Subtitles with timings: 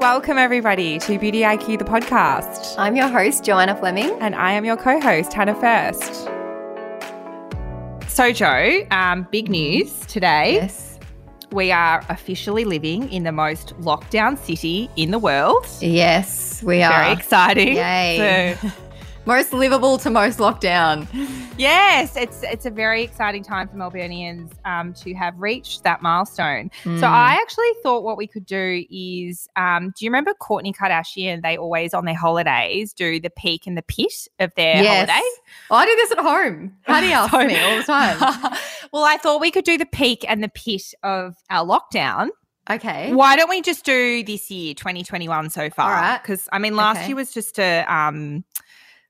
[0.00, 2.76] Welcome, everybody, to Beauty IQ, the podcast.
[2.78, 4.16] I'm your host, Joanna Fleming.
[4.20, 6.28] And I am your co host, Hannah First.
[8.08, 10.52] So, Joe, um, big news today.
[10.54, 11.00] Yes.
[11.50, 15.66] We are officially living in the most lockdown city in the world.
[15.80, 16.92] Yes, we are.
[16.92, 17.74] Very exciting.
[17.74, 18.56] Yay.
[18.60, 18.70] So,
[19.26, 21.06] most livable to most lockdown.
[21.58, 26.70] yes, it's it's a very exciting time for Melburnians um, to have reached that milestone.
[26.84, 27.00] Mm.
[27.00, 31.42] So I actually thought what we could do is, um, do you remember Kourtney Kardashian?
[31.42, 35.08] They always on their holidays do the peak and the pit of their yes.
[35.10, 35.26] holiday.
[35.70, 36.72] Oh, I do this at home.
[36.86, 38.18] Do you ask So- me all the time?
[38.92, 42.28] well, I thought we could do the peak and the pit of our lockdown.
[42.70, 43.14] Okay.
[43.14, 45.86] Why don't we just do this year, 2021 so far?
[45.86, 46.20] All right.
[46.22, 47.06] Because I mean, last Okay.
[47.08, 48.44] year was just a um,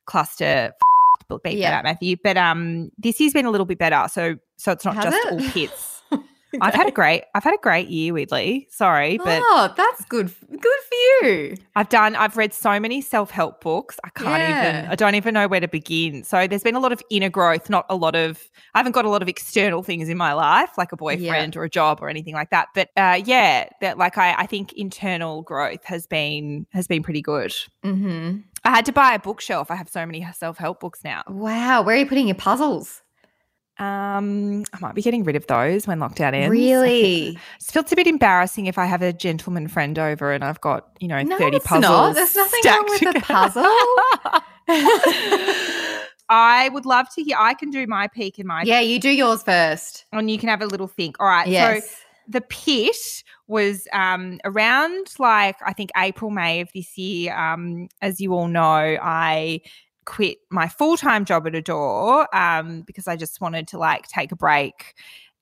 [0.08, 0.72] cluster.
[1.28, 1.70] But beat Yeah.
[1.72, 2.16] that, Matthew.
[2.24, 4.08] But um, this year's been a little bit better.
[4.10, 5.32] So so it's not Has just it?
[5.32, 6.02] all pits.
[6.62, 8.66] I've had a great I've had a great year, weirdly.
[8.70, 10.32] Sorry, but oh, that's good.
[10.50, 11.54] Good for you.
[11.76, 13.98] I've done I've read so many self-help books.
[14.02, 16.24] I can't even I don't even know where to begin.
[16.24, 18.42] So there's been a lot of inner growth, not a lot of
[18.74, 21.64] I haven't got a lot of external things in my life, like a boyfriend or
[21.64, 22.68] a job or anything like that.
[22.74, 27.20] But uh, yeah, that like I, I think internal growth has been has been pretty
[27.20, 27.52] good.
[27.84, 28.38] Mm-hmm.
[28.64, 29.70] I had to buy a bookshelf.
[29.70, 31.22] I have so many self-help books now.
[31.28, 31.82] Wow.
[31.82, 33.02] Where are you putting your puzzles?
[33.78, 36.50] Um, I might be getting rid of those when lockdown ends.
[36.50, 37.38] Really?
[37.60, 40.88] It feels a bit embarrassing if I have a gentleman friend over and I've got,
[40.98, 41.82] you know, No, 30 it's puzzles.
[41.84, 42.14] not.
[42.16, 43.62] There's nothing wrong with a puzzle.
[46.30, 47.36] I would love to hear.
[47.38, 50.04] I can do my peak and my yeah, you do yours first.
[50.12, 51.16] and you can have a little think.
[51.20, 51.46] All right.
[51.48, 51.88] Yes.
[51.88, 51.96] So
[52.28, 57.36] the pit was um, around like I think April, May of this year.
[57.36, 59.62] Um, as you all know, I
[60.04, 64.30] quit my full time job at Adore um, because I just wanted to like take
[64.30, 64.94] a break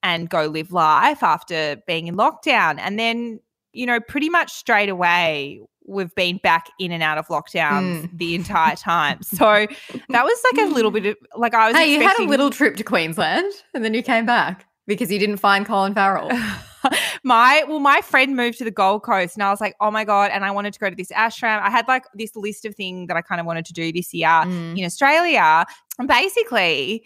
[0.03, 2.79] and go live life after being in lockdown.
[2.79, 3.41] And then,
[3.73, 8.35] you know, pretty much straight away, we've been back in and out of lockdowns the
[8.35, 9.23] entire time.
[9.23, 9.67] So
[10.09, 12.51] that was like a little bit of like I was Hey, you had a little
[12.51, 16.31] trip to Queensland and then you came back because you didn't find Colin Farrell.
[17.25, 20.05] my well my friend moved to the gold coast and i was like oh my
[20.05, 22.77] god and i wanted to go to this ashram i had like this list of
[22.77, 24.79] things that i kind of wanted to do this year Mm.
[24.79, 25.65] in australia
[25.99, 27.05] and basically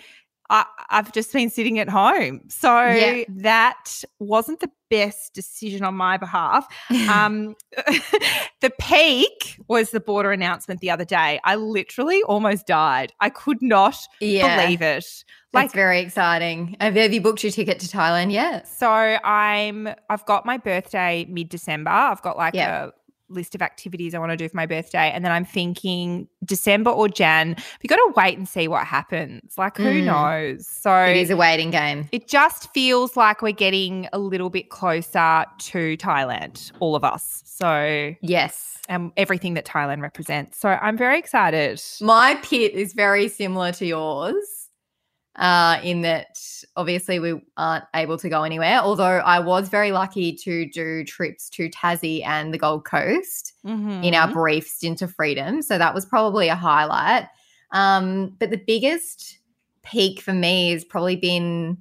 [0.51, 2.41] I, I've just been sitting at home.
[2.49, 3.25] So Yeah.
[3.29, 6.67] that wasn't the best decision on my behalf.
[7.11, 7.55] Um,
[8.61, 11.41] the peak was the border announcement the other day.
[11.45, 13.13] I literally almost died.
[13.21, 14.65] I could not yeah.
[14.65, 15.05] believe it.
[15.53, 16.77] Like, Like very exciting.
[16.81, 18.69] Have have you booked your ticket to Thailand yet?
[18.69, 21.91] So I'm I've got my birthday mid December.
[21.91, 22.93] I've got like a
[23.31, 25.11] list of activities I want to do for my birthday.
[25.11, 27.57] And then I'm thinking December or Jan.
[27.83, 29.55] We gotta wait and see what happens.
[29.57, 30.05] Like who Mm.
[30.05, 30.67] knows?
[30.67, 32.09] So It is a waiting game.
[32.13, 37.43] it just feels like we're getting a little bit closer to Thailand, all of us.
[37.47, 38.79] So Yes.
[38.89, 40.59] and everything that Thailand represents.
[40.59, 41.81] So I'm very excited.
[42.01, 44.60] My pit is very similar to yours.
[45.41, 46.39] Uh, in that
[46.77, 48.79] obviously we aren't able to go anywhere.
[48.79, 54.15] Although I was very lucky to do trips to Tassie and the Gold Coast in
[54.15, 54.33] our Mhm.
[54.35, 55.63] brief stint of freedom.
[55.63, 57.27] So that was probably a highlight.
[57.73, 59.39] Um, but the biggest
[59.83, 61.79] peak for me has probably been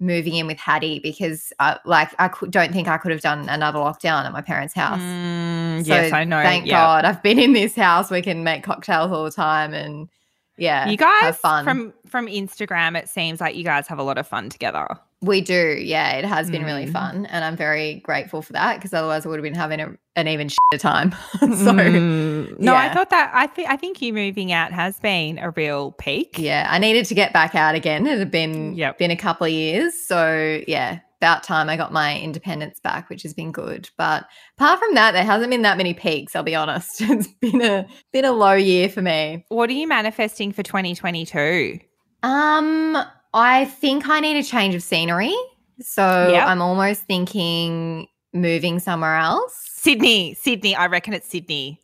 [0.00, 3.78] moving in with Hattie because, uh, like, I don't think I could have done another
[3.78, 5.00] lockdown at my parents' house.
[5.00, 6.42] Mm, So yes, I know.
[6.42, 6.72] Thank yeah.
[6.80, 8.10] God I've been in this house.
[8.10, 10.08] We can make cocktails all the time and
[10.56, 11.64] yeah, You guys have fun.
[11.64, 14.86] from from Instagram, it seems like you guys have a lot of fun together.
[15.22, 15.76] we do.
[15.80, 16.92] Yeah, it has been really Mm.
[16.92, 19.88] fun, and I'm very grateful for that because otherwise I would have been having a,
[20.14, 21.12] an even shitter time.
[21.40, 22.58] so Mm.
[22.60, 25.92] no, I thought that I think I think you moving out has been a real
[25.92, 26.36] peak.
[26.38, 28.06] yeah, I needed to get back out again.
[28.06, 28.98] It had been Yep.
[28.98, 30.98] been a couple of years, so yeah.
[31.20, 33.88] About time I got my independence back, which has been good.
[33.96, 34.26] But
[34.58, 36.36] apart from that, there hasn't been that many peaks.
[36.36, 37.00] I'll be honest.
[37.00, 39.44] It's been a been a low year for me.
[39.48, 41.78] What are you manifesting for 2022?
[42.22, 42.98] Um,
[43.32, 45.34] I think I need a change of scenery.
[45.80, 46.46] So Yep.
[46.46, 49.54] I'm almost thinking moving somewhere else.
[49.72, 50.74] Sydney, Sydney.
[50.74, 51.80] I reckon it's Sydney.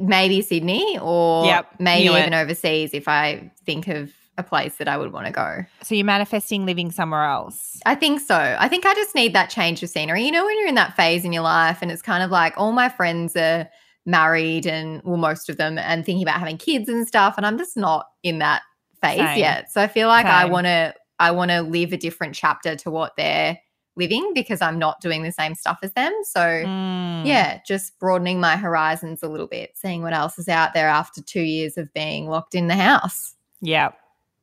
[0.00, 4.96] Maybe Sydney or Yep, maybe even overseas if I think of a place that I
[4.96, 5.64] would want to go.
[5.82, 7.80] So you're manifesting living somewhere else.
[7.86, 8.56] I think so.
[8.58, 10.24] I think I just need that change of scenery.
[10.24, 12.54] You know, when you're in that phase in your life and it's kind of like
[12.56, 13.68] all my friends are
[14.04, 17.34] married and well, most of them and thinking about having kids and stuff.
[17.36, 18.62] And I'm just not in that
[19.02, 19.38] phase Same.
[19.38, 19.72] yet.
[19.72, 22.90] So I feel like I want to I want to live a different chapter to
[22.90, 23.58] what they're
[23.96, 26.12] living because I'm not doing the same stuff as them.
[26.24, 27.24] So Mm.
[27.26, 31.22] yeah, just broadening my horizons a little bit, seeing what else is out there after
[31.22, 33.34] 2 years of being locked in the house.
[33.62, 33.92] Yeah.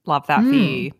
[0.06, 0.84] Love that for Mm.
[0.86, 0.92] you.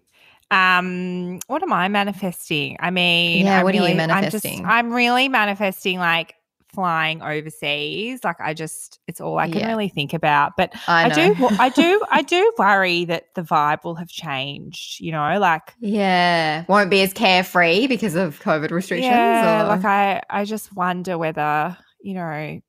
[0.52, 2.78] Um, what am I manifesting?
[2.80, 4.66] I mean, Yeah, I'm what are you really- I'm, just- manifesting?
[4.66, 6.36] I'm really manifesting like
[6.74, 8.24] flying overseas.
[8.24, 9.68] Like I just it's all I can Yeah.
[9.68, 10.54] really think about.
[10.58, 15.00] But I I, do I do I do worry that the vibe will have changed,
[15.00, 19.12] you know, like yeah, won't be as carefree because of COVID restrictions.
[19.12, 22.60] Yeah, or- like I I just wonder whether, you know,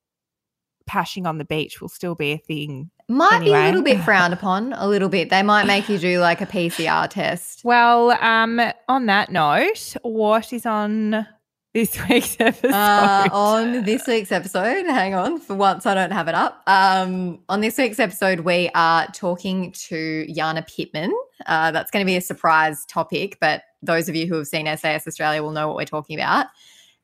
[0.86, 2.90] pashing on the beach will still be a thing.
[3.08, 4.72] Might be a little bit frowned upon.
[4.72, 5.28] A little bit.
[5.28, 7.62] They might make you do like a PCR test.
[7.62, 11.26] Well, um, on that note, what is on
[11.74, 12.72] this week's episode?
[12.72, 16.62] Uh, on this week's episode, hang on, for once I don't have it up.
[16.66, 21.12] Um, on this week's episode, we are talking to Jana Pittman.
[21.44, 24.66] Uh, that's going to be a surprise topic, but those of you who have seen
[24.78, 26.46] SAS Australia will know what we're talking about.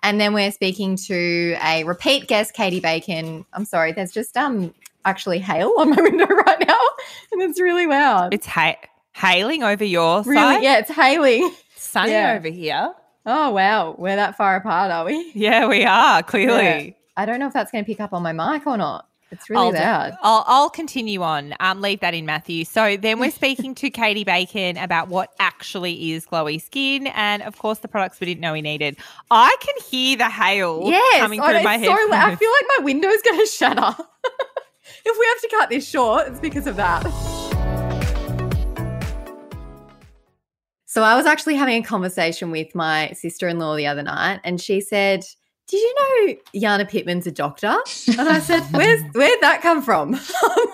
[0.03, 3.45] And then we're speaking to a repeat guest, Katie Bacon.
[3.53, 4.75] I'm sorry, there's just um
[5.05, 6.79] actually hail on my window right now,
[7.33, 8.33] and it's really loud.
[8.35, 8.77] it's ha-
[9.13, 10.63] hailing over your really, side.
[10.63, 11.53] yeah, it's hailing.
[11.77, 12.35] sunny yeah.
[12.37, 12.95] over here.
[13.27, 15.33] Oh wow, we're that far apart, are we?
[15.35, 16.97] Yeah, we are clearly.
[17.17, 19.07] I don't know if that's going to pick up on my mic or not.
[19.31, 21.55] It's really I'll, do- I'll, I'll continue on.
[21.61, 22.65] Um, leave that in Matthew.
[22.65, 27.59] So then we're speaking to Katie Bacon about what actually is glowy skin, and of
[27.59, 28.97] course the products we didn't know we needed.
[29.31, 31.89] I can hear the hail Yes, coming through my head.
[31.89, 32.33] loud.
[32.33, 33.97] I feel like my window's going to shatter.
[35.05, 37.03] if we have to cut this short, it's because of that.
[40.87, 44.81] So I was actually having a conversation with my sister-in-law the other night, and she
[44.81, 45.23] said,
[45.71, 47.77] "Did you know Jana Pittman's a doctor?"
[48.19, 50.15] And I said, "Where's where'd that come from?"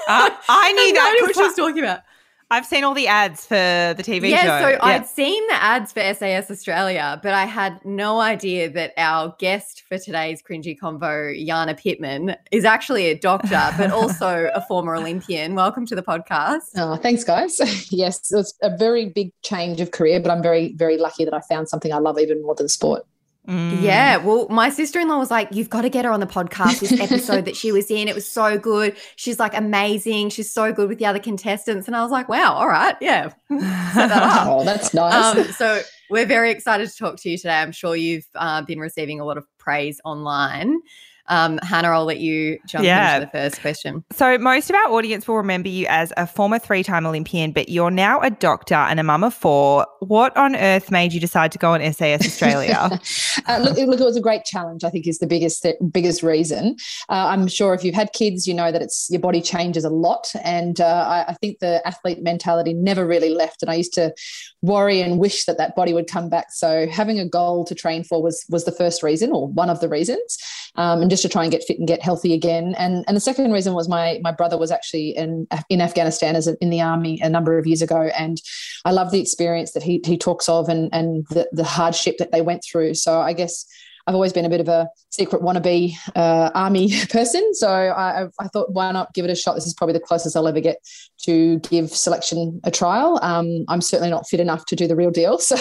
[0.09, 2.01] Uh, I knew had no that idea what 'cause she was talking about.
[2.49, 4.37] I've seen all the ads for the TV show.
[4.37, 4.77] yeah, show.
[4.77, 9.35] so I'd seen the ads for SAS Australia, but I had no idea that our
[9.41, 14.95] guest for today's cringy convo, Yana Pittman, is actually a doctor, but also a former
[14.95, 15.57] Olympian.
[15.57, 16.69] Welcome to the podcast.
[16.77, 17.59] Oh, thanks, guys.
[17.93, 21.41] yes, it's a very big change of career, but I'm very, very lucky that I
[21.41, 23.05] found something I love even more than sport.
[23.49, 23.81] Mm.
[23.83, 26.27] Yeah, well, my sister in law was like, You've got to get her on the
[26.27, 26.81] podcast.
[26.81, 28.97] This episode that she was in, it was so good.
[29.17, 30.31] She's like amazing.
[30.31, 31.87] She's so good with the other contestants.
[31.87, 32.97] And I was like, Wow, all right.
[33.01, 33.31] Yeah.
[33.97, 34.47] That.
[34.47, 35.37] Oh, that's nice.
[35.37, 37.55] um, so we're very excited to talk to you today.
[37.55, 40.81] I'm sure you've uh, been receiving a lot of praise online.
[41.29, 43.17] Um, Hannah, I'll let you jump Yeah.
[43.17, 44.05] into the first question.
[44.13, 47.69] So, most of our audience will remember you as a former three time Olympian, but
[47.69, 49.87] you're now a doctor and a mum of four.
[50.01, 53.01] What on earth made you decide to go on SAS Australia?
[53.47, 54.85] uh, look, look, it was a great challenge.
[54.85, 56.77] I think is the biggest biggest reason.
[57.09, 59.91] Uh, I'm sure if you've had kids, you know that it's your body changes a
[59.91, 63.63] lot, and uh, I, I think the athlete mentality never really left.
[63.63, 64.15] And I used to
[64.63, 66.53] worry and wish that that body would come back.
[66.53, 69.81] So having a goal to train for was was the first reason, or one of
[69.81, 70.39] the reasons,
[70.77, 72.75] um, and just to try and get fit and get healthy again.
[72.79, 76.47] And and the second reason was my my brother was actually in in Afghanistan as
[76.47, 78.41] a, in the army a number of years ago, and
[78.85, 82.33] I love the experience that he he talks of and and the, the hardship that
[82.33, 82.95] they went through.
[82.95, 83.67] So I guess
[84.07, 87.55] I've always been a bit of a secret wannabe uh, army person.
[87.55, 89.55] So I, I- thought, why not give it a shot?
[89.55, 90.77] This is probably the closest I'll ever get
[91.25, 93.19] to give selection a trial.
[93.23, 95.39] Um, I'm certainly not fit enough to do the real deal.
[95.49, 95.57] So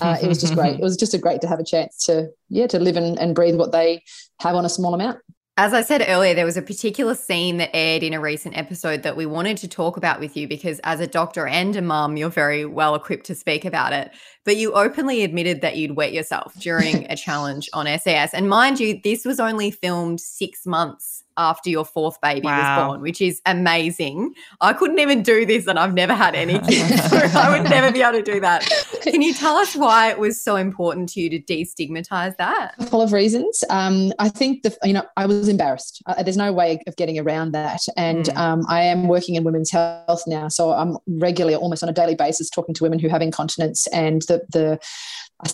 [0.00, 0.74] uh, it was just great.
[0.80, 3.34] It was just a great to have a chance to, yeah, to live and, and
[3.36, 4.02] breathe what they
[4.40, 5.18] have on a small amount.
[5.56, 9.04] As I said earlier, there was a particular scene that aired in a recent episode
[9.04, 12.16] that we wanted to talk about with you because, as a doctor and a mum,
[12.16, 14.10] you're very well equipped to speak about it.
[14.44, 18.34] But you openly admitted that you'd wet yourself during a challenge on SAS.
[18.34, 22.58] And mind you, this was only filmed six months after your fourth baby Wow.
[22.78, 24.34] was born, which is amazing.
[24.60, 27.02] I couldn't even do this, and I've never had any kids.
[27.10, 28.62] so I would never be able to do that.
[29.02, 32.74] Can you tell us why it was so important to you to destigmatize that?
[32.78, 33.64] couple of reasons.
[33.70, 36.02] Um, I think the you know I was embarrassed.
[36.06, 38.36] Uh, there's no way of getting around that, and Mm.
[38.36, 42.14] um, I am working in women's health now, so I'm regularly, almost on a daily
[42.14, 44.78] basis, talking to women who have incontinence and the the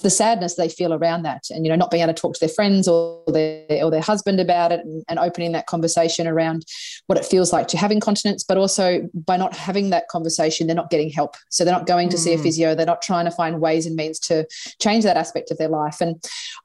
[0.02, 2.40] the sadness they feel around that, and you know not being able to talk to
[2.40, 6.64] their friends or their or their husband about it, and, and opening that conversation around
[7.06, 10.82] what it feels like to have incontinence, but also by not having that conversation, they're
[10.82, 11.36] not getting help.
[11.48, 12.42] So they're not going to see a Mm.
[12.42, 12.74] physio.
[12.74, 14.46] They're not trying to find ways and means to
[14.80, 16.00] change that aspect of their life.
[16.00, 16.12] And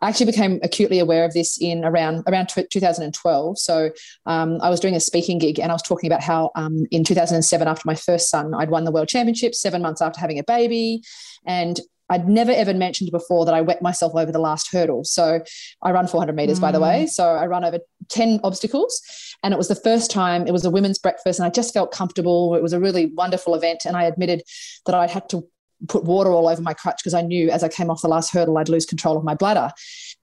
[0.01, 3.59] I actually became acutely aware of this in around around tw 2012.
[3.59, 3.91] So
[4.25, 7.03] um, I was doing a speaking gig, and I was talking about how um, in
[7.03, 9.53] 2007, after my first son, I'd won the world championship.
[9.55, 11.01] Seven months after having a baby,
[11.45, 15.03] and I'd never ever mentioned before that I wet myself over the last hurdle.
[15.03, 15.41] So
[15.81, 16.61] I run 400 meters, mm.
[16.61, 17.05] by the way.
[17.05, 17.09] Mm.
[17.09, 19.01] So I run over 10 obstacles.
[19.43, 21.91] And it was the first time, it was a women's breakfast, and I just felt
[21.91, 22.55] comfortable.
[22.55, 23.85] It was a really wonderful event.
[23.85, 24.41] And I admitted
[24.85, 25.47] that I had to
[25.87, 28.31] put water all over my crutch because I knew as I came off the last
[28.31, 29.71] hurdle, I'd lose control of my bladder.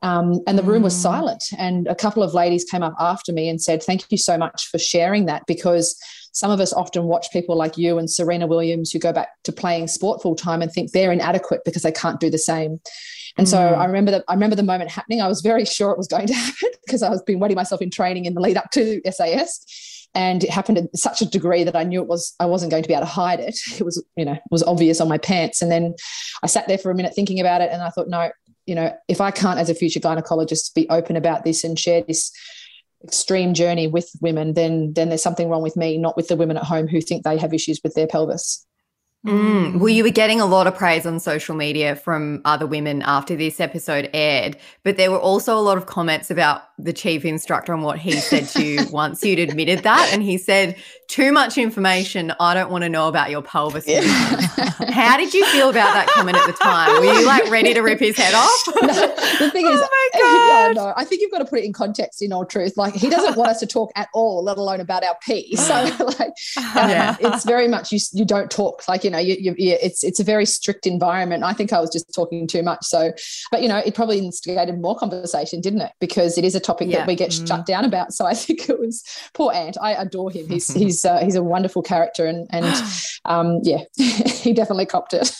[0.02, 1.02] Um, and the room was mm.
[1.02, 1.44] silent.
[1.58, 4.68] And a couple of ladies came up after me and said, Thank you so much
[4.68, 5.96] for sharing that because
[6.32, 9.52] some of us often watch people like you and Serena Williams who go back to
[9.52, 12.80] playing sport full time and think they're inadequate because they can't do the same.
[13.36, 13.50] And mm.
[13.50, 15.20] so I remember that I remember the moment happening.
[15.20, 17.80] I was very sure it was going to happen because I was been wetting myself
[17.80, 19.64] in training in the lead up to SAS
[20.14, 22.82] and it happened in such a degree that I knew it was I wasn't going
[22.82, 23.58] to be able to hide it.
[23.80, 25.62] It was you know it was obvious on my pants.
[25.62, 25.94] And then
[26.42, 28.30] I sat there for a minute thinking about it, and I thought, no,
[28.66, 32.02] you know, if I can't as a future gynecologist be open about this and share
[32.02, 32.32] this
[33.04, 36.56] extreme journey with women, then then there's something wrong with me, not with the women
[36.56, 38.66] at home who think they have issues with their pelvis.
[39.26, 39.78] Mm.
[39.78, 43.36] Well, you were getting a lot of praise on social media from other women after
[43.36, 47.72] this episode aired, but there were also a lot of comments about the chief instructor
[47.72, 50.10] and what he said to you once you'd admitted that.
[50.12, 50.76] And he said,
[51.12, 52.32] Too much information.
[52.40, 53.86] I don't want to know about your pelvis.
[53.86, 54.00] Yeah.
[54.88, 57.00] How did you feel about that comment at the time?
[57.00, 58.62] Were you like ready to rip his head off?
[58.82, 60.76] No, the thing is, oh my God.
[60.76, 62.76] no, I think you've got to put it in context in all truth.
[62.76, 65.54] Like, he doesn't want us to talk at all, let alone about our pee.
[65.56, 65.74] So,
[66.18, 67.16] like, um, yeah.
[67.20, 68.86] it's very much you, you don't talk.
[68.88, 71.44] Like, you know, you, you, it's, it's a very strict environment.
[71.44, 72.84] I think I was just talking too much.
[72.84, 73.12] So,
[73.50, 75.92] but, you know, it probably instigated more conversation, didn't it?
[76.00, 76.98] Because it is a topic yeah.
[76.98, 77.46] that we get mm.
[77.46, 78.12] shut down about.
[78.12, 79.04] So I think it was
[79.34, 79.76] poor Ant.
[79.80, 80.48] I adore him.
[80.48, 82.66] He's he's uh, he's a wonderful character, and and
[83.24, 85.34] um, yeah, he definitely copped it.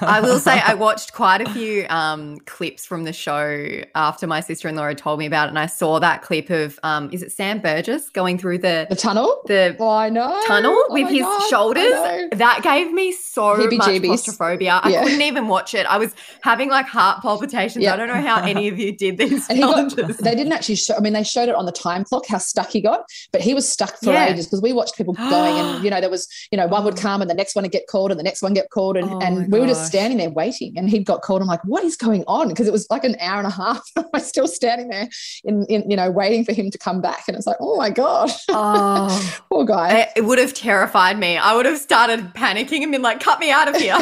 [0.00, 4.40] I will say I watched quite a few um, clips from the show after my
[4.40, 7.10] sister in law had told me about it, and I saw that clip of um,
[7.12, 10.92] is it Sam Burgess going through the the tunnel, the oh, I know tunnel oh
[10.92, 11.92] with his God, shoulders.
[12.32, 14.80] That gave me so much claustrophobia.
[14.82, 15.86] I couldn't even watch it.
[15.86, 17.86] I was having like heart palpitations.
[17.86, 19.46] I don't know how any of you did these.
[19.60, 20.94] Got, they didn't actually show.
[20.96, 23.54] I mean, they showed it on the time clock how stuck he got, but he
[23.54, 24.28] was stuck for yeah.
[24.28, 26.98] ages because we watched people going, and you know there was you know one would
[26.98, 27.02] oh.
[27.02, 29.08] come and the next one would get called and the next one get called, and
[29.10, 31.42] oh and we were just standing there waiting, and he'd got called.
[31.42, 32.48] I'm like, what is going on?
[32.48, 33.82] Because it was like an hour and a half.
[33.96, 35.08] I was still standing there
[35.44, 37.90] in, in you know waiting for him to come back, and it's like, oh my
[37.90, 40.10] god, oh, poor guy.
[40.16, 41.36] It would have terrified me.
[41.36, 43.98] I would have started panicking and been like, cut me out of here.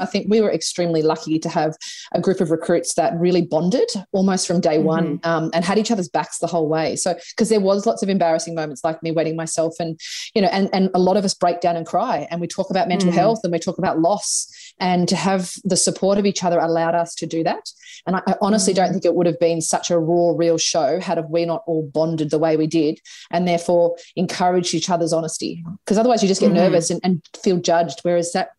[0.00, 1.76] I think we were extremely lucky to have
[2.12, 4.86] a group of recruits that really bonded almost from day mm-hmm.
[4.86, 6.96] one um, and had each other's backs the whole way.
[6.96, 9.98] So, because there was lots of embarrassing moments like me wetting myself and,
[10.34, 12.70] you know, and, and a lot of us break down and cry and we talk
[12.70, 13.14] about mental mm.
[13.14, 16.94] health and we talk about loss and to have the support of each other allowed
[16.94, 17.70] us to do that.
[18.06, 18.76] And I, I honestly mm.
[18.76, 21.82] don't think it would have been such a raw, real show had we not all
[21.92, 25.62] bonded the way we did and therefore encouraged each other's honesty.
[25.84, 26.54] Because otherwise you just get mm.
[26.54, 28.00] nervous and, and feel judged.
[28.02, 28.50] Whereas that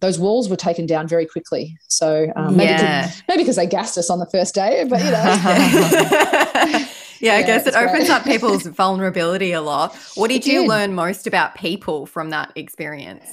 [0.00, 1.76] those walls were taken down very quickly.
[1.88, 3.06] So um, maybe, yeah.
[3.06, 5.12] because, maybe because they gassed us on the first day, but you know.
[5.12, 6.88] yeah,
[7.20, 8.10] yeah, I guess it opens great.
[8.10, 9.96] up people's vulnerability a lot.
[10.14, 13.26] What did you learn most about people from that experience?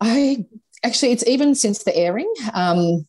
[0.00, 0.44] I
[0.84, 2.32] actually, it's even since the airing.
[2.52, 3.06] Um,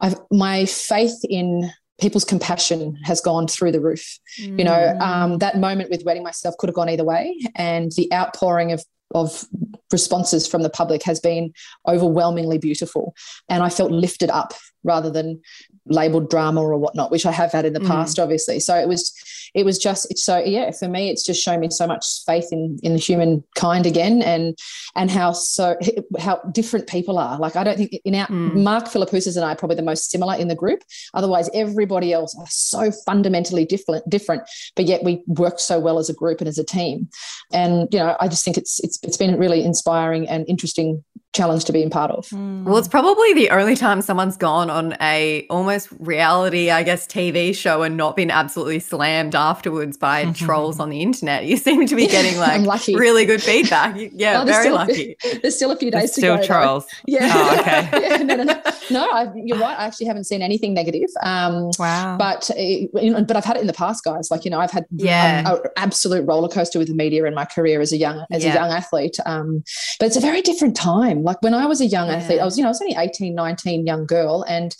[0.00, 4.18] I've, my faith in people's compassion has gone through the roof.
[4.40, 4.58] Mm.
[4.58, 8.12] You know, um, that moment with wetting myself could have gone either way, and the
[8.12, 9.44] outpouring of of
[9.92, 11.52] responses from the public has been
[11.88, 13.14] overwhelmingly beautiful.
[13.48, 15.40] And I felt lifted up rather than
[15.86, 17.86] labeled drama or whatnot, which I have had in the mm.
[17.86, 18.60] past, obviously.
[18.60, 19.12] So it was,
[19.54, 22.48] it was just, it's so, yeah, for me, it's just shown me so much faith
[22.52, 24.56] in, in the human kind again and,
[24.94, 25.76] and how so,
[26.18, 27.38] how different people are.
[27.38, 28.54] Like, I don't think in our, mm.
[28.54, 30.82] Mark Philippoussis and I are probably the most similar in the group.
[31.14, 34.42] Otherwise, everybody else are so fundamentally different, different,
[34.76, 37.08] but yet we work so well as a group and as a team.
[37.52, 41.64] And, you know, I just think it's, it's, it's been really inspiring and interesting challenge
[41.64, 42.26] to be in part of.
[42.28, 42.64] Mm.
[42.64, 47.54] Well, it's probably the only time someone's gone on a almost reality, I guess, TV
[47.54, 51.44] show and not been absolutely slammed afterwards by trolls on the internet.
[51.44, 53.96] You seem to be getting like really good feedback.
[54.12, 55.16] Yeah, very lucky.
[55.42, 56.46] there's still a few days there's to still go.
[56.46, 56.86] trolls.
[56.86, 56.90] Though.
[57.06, 57.32] Yeah.
[57.32, 57.90] Oh, okay.
[58.08, 58.62] yeah, no, no, no.
[58.90, 59.78] no I, you're right.
[59.78, 61.10] I actually haven't seen anything negative.
[61.22, 62.16] Um, wow.
[62.18, 64.30] But uh, but I've had it in the past, guys.
[64.32, 65.54] Like you know, I've had yeah.
[65.54, 68.50] an absolute roller coaster with the media in my career as a young as yeah.
[68.50, 69.18] a young athlete.
[69.26, 69.62] Um,
[70.00, 71.19] but it's a very different time.
[71.22, 72.16] Like when I was a young yeah.
[72.16, 74.44] athlete, I was, you know, I was only 18, 19, young girl.
[74.48, 74.74] And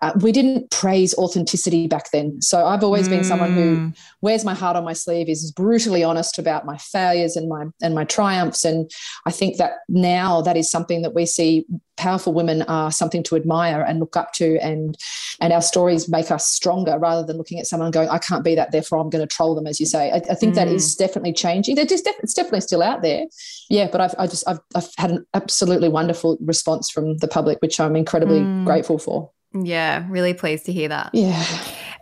[0.00, 2.40] uh, we didn't praise authenticity back then.
[2.40, 3.10] So I've always mm.
[3.10, 3.96] been someone who Mm.
[4.22, 7.94] wears my heart on my sleeve, is brutally honest about my failures and my and
[7.94, 8.64] my triumphs.
[8.64, 8.90] And
[9.26, 13.34] I think that now that is something that we see powerful women are something to
[13.36, 14.96] admire and look up to and
[15.40, 18.54] and our stories make us stronger rather than looking at someone going i can't be
[18.54, 20.94] that therefore i'm going to troll them as you say i, I think that is
[20.94, 23.24] definitely changing they're just def- it's definitely still out there
[23.68, 27.58] yeah but i've i just I've, I've had an absolutely wonderful response from the public
[27.60, 28.64] which i'm incredibly Mm.
[28.64, 31.10] grateful for Yeah, really pleased to hear that.
[31.12, 31.44] yeah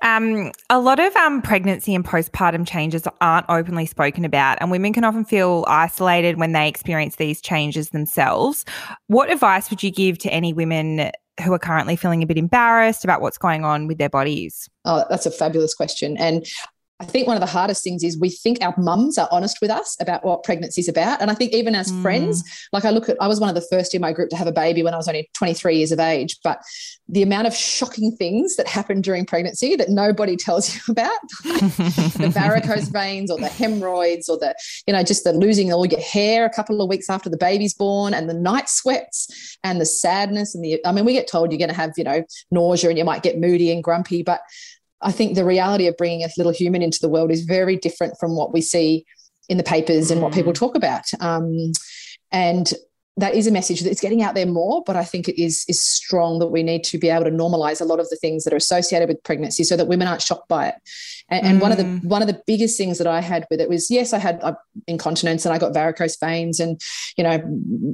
[0.03, 4.93] Um, a lot of um, pregnancy and postpartum changes aren't openly spoken about, and women
[4.93, 8.65] can often feel isolated when they experience these changes themselves.
[9.07, 11.11] What advice would you give to any women
[11.43, 14.69] who are currently feeling a bit embarrassed about what's going on with their bodies?
[14.85, 16.17] Oh, that's a fabulous question.
[16.19, 16.47] And
[16.99, 19.71] I think one of the hardest things is we think our mums are honest with
[19.71, 21.21] us about what pregnancy is about.
[21.21, 22.00] And I think even as Mm.
[22.00, 24.37] friends, like I look at, I was one of the first in my group to
[24.37, 26.38] have a baby when I was only 23 years of age.
[26.43, 26.62] But
[27.07, 32.31] the amount of shocking things that happen during pregnancy that nobody tells you about, the
[32.33, 34.55] varicose veins or the hemorrhoids or the,
[34.87, 37.75] you know, just the losing all your hair a couple of weeks after the baby's
[37.75, 41.53] born and the night sweats and the sadness and the, I mean, we get told
[41.53, 44.41] you're going to have, you know, nausea and you might get moody and grumpy, but
[45.03, 48.15] I think the reality of bringing a little human into the world is very different
[48.19, 49.05] from what we see
[49.49, 51.05] in the papers and what people talk about.
[51.21, 51.73] Um,
[52.33, 52.73] and
[53.19, 55.83] that is a message that's getting out there more, but I think it is is
[55.83, 58.53] strong that we need to be able to normalize a lot of the things that
[58.53, 60.75] are associated with pregnancy, so that women aren't shocked by it.
[61.31, 62.05] And, and one of the Mm.
[62.05, 64.53] one of the biggest things that I had with it was yes, I had uh,
[64.87, 66.79] incontinence and I got varicose veins and
[67.17, 67.43] you know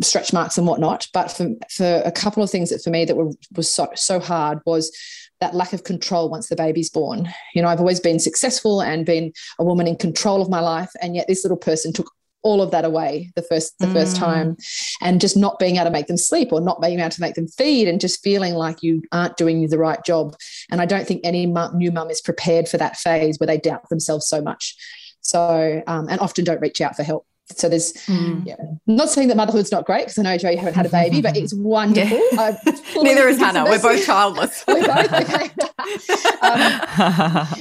[0.02, 1.06] stretch marks and whatnot.
[1.14, 4.18] But for for a couple of things that for me that were was so, so
[4.18, 4.90] hard was
[5.42, 7.28] that lack of control once the baby's born.
[7.54, 10.90] You know, I've always been successful and been a woman in control of my life,
[11.02, 12.11] and yet this little person took
[12.44, 14.18] all of that away the first the first Mm.
[14.18, 14.56] time
[15.00, 17.34] and just not being able to make them sleep or not being able to make
[17.34, 20.34] them feed and just feeling like you aren't doing the right job
[20.68, 23.58] and i don't think any mum, new mum is prepared for that phase where they
[23.58, 24.75] doubt themselves so much
[25.20, 27.25] so um, and often don't reach out for help
[27.59, 28.42] so there's Mm.
[28.47, 28.56] yeah
[28.87, 31.21] not saying that motherhood's not great because i know joe you haven't had a baby
[31.21, 32.56] but it's wonderful I
[32.97, 33.64] Neither is Hannah.
[33.64, 34.64] We're both childless.
[34.68, 35.50] we both okay
[36.42, 36.61] um,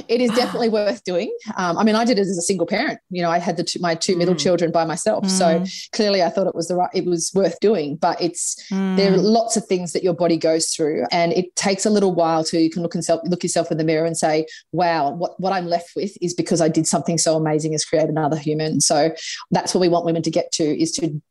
[0.07, 1.35] it is definitely worth doing.
[1.57, 2.99] Um, I mean, I did it as a single parent.
[3.09, 4.39] You know, I had the two, my two middle Mm.
[4.39, 7.95] children by myself, so clearly I thought it was the right, it was worth doing.
[7.95, 8.95] But it's Mm.
[8.97, 12.13] there are lots of things that your body goes through, and it takes a little
[12.13, 15.11] while to you can look and self, look yourself in the mirror and say, "Wow,
[15.11, 18.37] what what I'm left with is because I did something so amazing as create another
[18.37, 19.11] human." So
[19.51, 21.21] that's what we want women to get to is to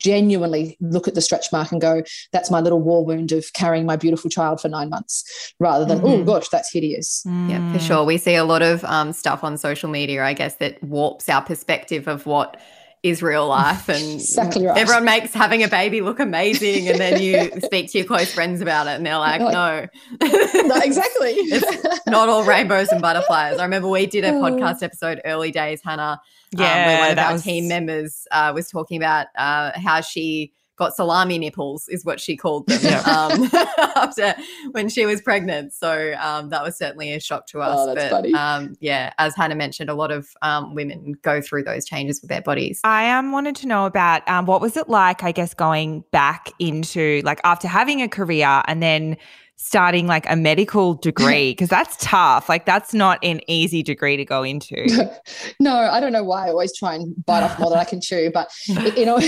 [0.00, 2.02] genuinely look at the stretch mark and go
[2.32, 6.00] that's my little war wound of carrying my beautiful child for nine months rather than
[6.02, 6.26] oh Mhm.
[6.26, 7.86] gosh that's hideous Yeah, for Mm.
[7.86, 8.04] sure.
[8.04, 11.42] We see a lot of um, stuff on social media, I guess, that warps our
[11.42, 12.56] perspective of what
[13.02, 13.88] is real life.
[13.88, 14.76] And Exactly right.
[14.76, 16.88] everyone makes having a baby look amazing.
[16.88, 19.86] And then you speak to your close friends about it, and they're like, Like, no.
[20.20, 23.58] no, exactly It's not all rainbows and butterflies.
[23.58, 24.42] I remember we did a Oh.
[24.42, 26.20] podcast episode early days, Hannah,
[26.56, 30.00] um, Yeah, where one of our was- team members uh, was talking about uh, how
[30.02, 33.00] she got salami nipples, is what she called them, Yeah.
[33.02, 33.48] um,
[33.94, 34.34] after
[34.72, 35.72] when she was pregnant.
[35.72, 37.76] So um, that was certainly a shock to us.
[37.78, 38.34] Oh, that's but funny.
[38.34, 42.30] Um, yeah, as Hannah mentioned, a lot of um, women go through those changes with
[42.30, 42.80] their bodies.
[42.82, 46.50] I um, wanted to know about um, what was it like, I guess, going back
[46.58, 49.18] into like after having a career and then
[49.62, 52.48] starting like a medical degree because that's tough.
[52.48, 54.86] Like that's not an easy degree to go into.
[55.60, 58.00] no, I don't know why I always try and bite off more than I can
[58.00, 58.30] chew.
[58.32, 59.20] But you know,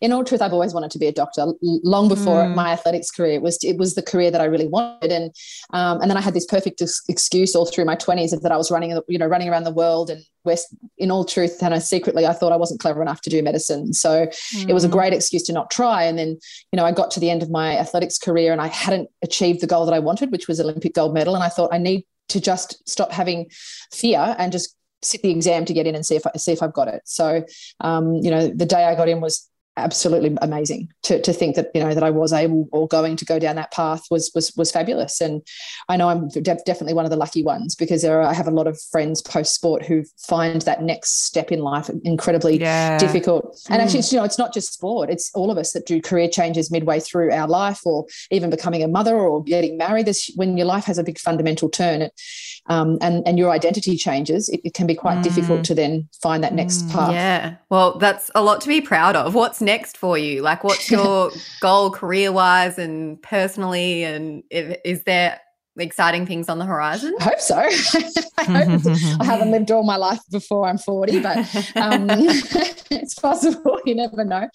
[0.00, 1.46] in all truth, I've always wanted to be a doctor.
[1.62, 2.54] Long before Mm.
[2.54, 5.10] my athletics career, it was it was the career that I really wanted.
[5.10, 5.34] And
[5.72, 8.56] um, and then I had this perfect ex- excuse all through my twenties that I
[8.56, 10.08] was running, you know, running around the world.
[10.08, 13.30] And West, in all truth, and I secretly I thought I wasn't clever enough to
[13.30, 13.92] do medicine.
[13.92, 14.26] So
[14.68, 14.92] it was a Mm.
[14.92, 16.04] great excuse to not try.
[16.04, 16.38] And then,
[16.72, 19.60] you know, I got to the end of my athletics career and I hadn't achieved
[19.60, 21.34] the goal that I wanted, which was Olympic gold medal.
[21.34, 23.50] And I thought I need to just stop having
[23.92, 26.62] fear and just sit the exam to get in and see if I, see if
[26.62, 27.02] I've got it.
[27.04, 27.44] So,
[27.80, 31.70] um, you know, the day I got in was absolutely amazing to, to think that
[31.74, 34.52] you know that I was able or going to go down that path was was
[34.56, 35.42] was fabulous and
[35.88, 38.46] I know I'm de- definitely one of the lucky ones because there are, I have
[38.48, 42.98] a lot of friends post sport who find that next step in life incredibly Yeah.
[42.98, 43.58] difficult.
[43.70, 43.84] And Mm.
[43.84, 46.28] actually, it's, you know, it's not just sport; it's all of us that do career
[46.28, 50.06] changes midway through our life, or even becoming a mother or getting married.
[50.06, 52.12] This when your life has a big fundamental turn, it,
[52.68, 55.22] um, and and your identity changes, it, it can be quite Mm.
[55.22, 57.12] difficult to then find that next Mm, path.
[57.12, 57.54] Yeah.
[57.70, 59.34] Well, that's a lot to be proud of.
[59.34, 60.42] What's next for you?
[60.42, 64.04] Like, what's your goal career wise and personally?
[64.04, 65.40] And if, is there
[65.78, 67.14] exciting things on the horizon?
[67.20, 67.56] I hope so.
[68.38, 68.86] I, hope
[69.20, 71.38] I haven't lived all my life before I'm 40, but
[71.76, 72.06] um,
[72.90, 73.78] it's possible.
[73.84, 74.48] You never know.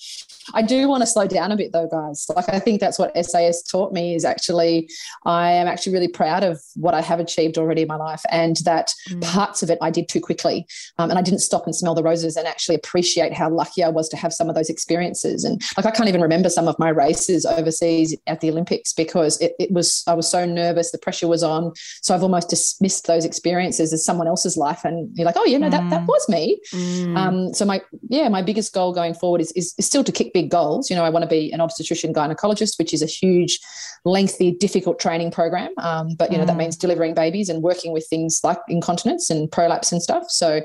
[0.53, 2.25] I do want to slow down a bit though, guys.
[2.35, 4.89] Like I think that's what SAS taught me is actually
[5.25, 8.57] I am actually really proud of what I have achieved already in my life and
[8.57, 9.23] that mm.
[9.23, 10.67] parts of it I did too quickly.
[10.97, 13.89] Um, and I didn't stop and smell the roses and actually appreciate how lucky I
[13.89, 15.43] was to have some of those experiences.
[15.43, 19.39] And like I can't even remember some of my races overseas at the Olympics because
[19.41, 21.71] it, it was I was so nervous, the pressure was on.
[22.01, 24.83] So I've almost dismissed those experiences as someone else's life.
[24.83, 25.71] And you're like, oh, you know, mm.
[25.71, 26.07] that that mm.
[26.07, 26.59] was me.
[26.73, 27.17] Mm.
[27.17, 30.33] Um, so my yeah, my biggest goal going forward is, is, is still to kick
[30.33, 30.89] big goals.
[30.89, 33.59] You know, I want to be an obstetrician gynecologist, which is a huge,
[34.03, 35.71] lengthy, difficult training program.
[35.77, 36.47] Um, but you know, mm.
[36.47, 40.25] that means delivering babies and working with things like incontinence and prolapse and stuff.
[40.29, 40.61] So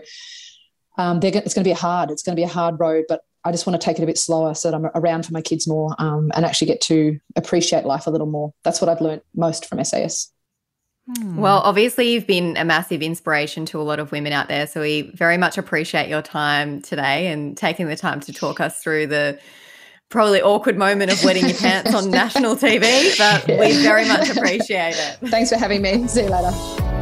[0.98, 2.10] um, it's going to be hard.
[2.10, 4.06] It's going to be a hard road, but I just want to take it a
[4.06, 7.18] bit slower so that I'm around for my kids more um, and actually get to
[7.36, 8.52] appreciate life a little more.
[8.64, 10.30] That's what I've learned most from SAS.
[11.16, 11.36] Hmm.
[11.36, 14.66] Well, obviously, you've been a massive inspiration to a lot of women out there.
[14.66, 18.82] So, we very much appreciate your time today and taking the time to talk us
[18.82, 19.38] through the
[20.10, 23.60] probably awkward moment of wetting your pants on national TV, but yeah.
[23.60, 25.18] we very much appreciate it.
[25.30, 26.06] Thanks for having me.
[26.08, 26.99] See you later.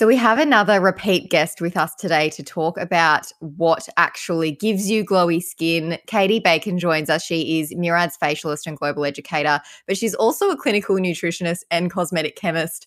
[0.00, 4.90] So, we have another repeat guest with us today to talk about what actually gives
[4.90, 5.98] you glowy skin.
[6.06, 7.22] Katie Bacon joins us.
[7.22, 12.34] She is Murad's facialist and global educator, but she's also a clinical nutritionist and cosmetic
[12.34, 12.86] chemist.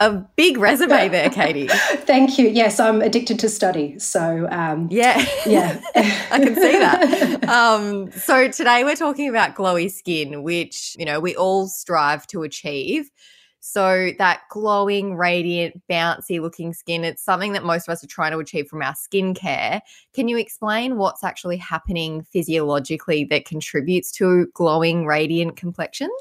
[0.00, 1.68] A big resume there, Katie.
[1.70, 2.48] Thank you.
[2.48, 3.96] Yes, I'm addicted to study.
[4.00, 5.24] So, um, yeah.
[5.46, 5.80] Yeah.
[5.94, 7.48] I can see that.
[7.48, 12.42] Um, so, today we're talking about glowy skin, which, you know, we all strive to
[12.42, 13.12] achieve.
[13.60, 18.32] So that glowing, radiant, bouncy looking skin, it's something that most of us are trying
[18.32, 19.80] to achieve from our skincare.
[20.14, 26.12] Can you explain what's actually happening physiologically that contributes to glowing, radiant complexions?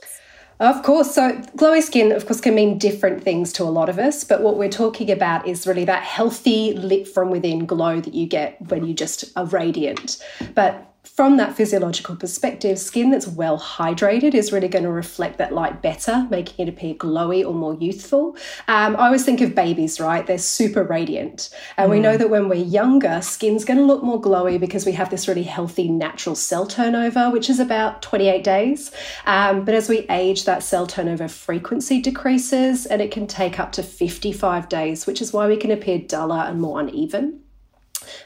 [0.60, 1.14] Of course.
[1.14, 4.24] So, glowy skin, of course, can mean different things to a lot of us.
[4.24, 8.26] But what we're talking about is really that healthy, lit from within glow that you
[8.26, 10.24] get when you just are radiant.
[10.54, 15.54] But from that physiological perspective, skin that's well hydrated is really going to reflect that
[15.54, 18.36] light better, making it appear glowy or more youthful.
[18.68, 20.26] Um, I always think of babies, right?
[20.26, 21.50] They're super radiant.
[21.78, 21.92] And mm.
[21.92, 25.10] we know that when we're younger, skin's going to look more glowy because we have
[25.10, 28.92] this really healthy natural cell turnover, which is about 28 days.
[29.26, 33.72] Um, but as we age, that cell turnover frequency decreases and it can take up
[33.74, 37.45] to 55 days, which is why we can appear duller and more uneven.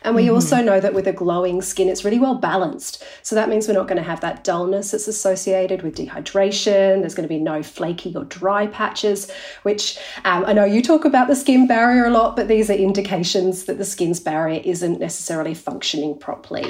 [0.04, 0.36] And we mm-hmm.
[0.36, 3.04] also know that with a glowing skin, it's really well balanced.
[3.24, 7.02] So that means we're not going to have that dullness that's associated with dehydration.
[7.02, 9.32] There's going to be no flaky or dry patches,
[9.64, 12.74] which um, I know you talk about the skin barrier a lot, but these are
[12.74, 16.66] indications that the skin's barrier isn't necessarily functioning properly.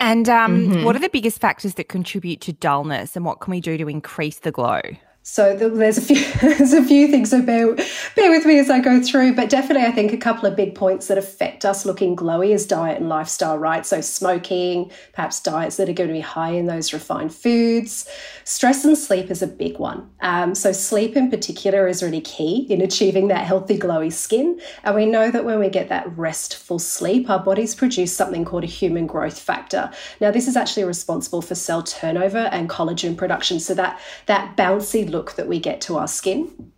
[0.00, 0.84] And um, mm-hmm.
[0.84, 3.88] what are the biggest factors that contribute to dullness, and what can we do to
[3.88, 4.80] increase the glow?
[5.26, 7.74] So there's a few there's a few things so bear,
[8.14, 10.74] bear with me as I go through, but definitely I think a couple of big
[10.74, 13.86] points that affect us looking glowy is diet and lifestyle, right?
[13.86, 18.06] So smoking, perhaps diets that are going to be high in those refined foods.
[18.44, 20.10] Stress and sleep is a big one.
[20.20, 24.60] Um, so sleep in particular is really key in achieving that healthy glowy skin.
[24.82, 28.64] And we know that when we get that restful sleep, our bodies produce something called
[28.64, 29.90] a human growth factor.
[30.20, 33.58] Now this is actually responsible for cell turnover and collagen production.
[33.58, 36.72] So that that bouncy look that we get to our skin.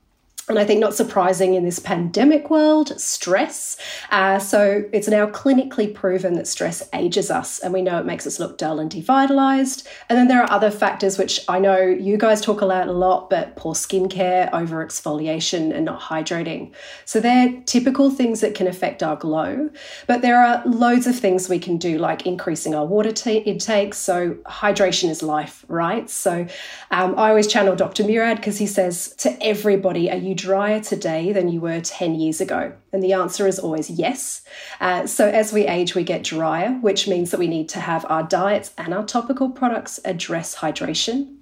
[0.48, 3.76] And I think not surprising in this pandemic world, stress.
[4.12, 8.28] Uh, so it's now clinically proven that stress ages us, and we know it makes
[8.28, 9.88] us look dull and devitalized.
[10.09, 13.28] And then there are other factors which I know you guys talk about a lot,
[13.28, 16.70] but poor skincare, over exfoliation, and not hydrating.
[17.06, 19.68] So they're typical things that can affect our glow.
[20.06, 23.94] But there are loads of things we can do, like increasing our water t- intake.
[23.94, 26.09] So hydration is life, right?
[26.09, 26.46] So
[26.92, 28.04] um, I always channel Dr.
[28.04, 32.40] Murad because he says to everybody, Are you drier today than you were 10 years
[32.40, 32.72] ago?
[32.92, 34.42] And the answer is always yes.
[34.81, 38.07] Uh, so as we age, we get drier, which means that we need to have
[38.09, 41.37] our diets and our topical products address hydration.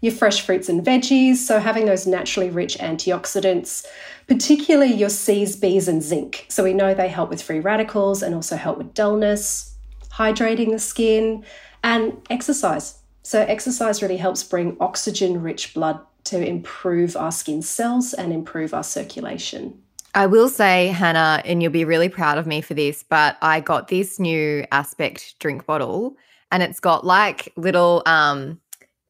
[0.00, 3.84] Your fresh fruits and veggies, so having those naturally rich antioxidants,
[4.26, 6.46] particularly your C's, B's, and zinc.
[6.48, 9.76] So we know they help with free radicals and also help with dullness,
[10.10, 11.44] hydrating the skin,
[11.82, 12.96] and exercise.
[13.22, 18.74] So, exercise really helps bring oxygen rich blood to improve our skin cells and improve
[18.74, 19.80] our circulation.
[20.14, 23.60] I will say, Hannah, and you'll be really proud of me for this, but I
[23.60, 26.16] got this new aspect drink bottle
[26.50, 28.60] and it's got like little um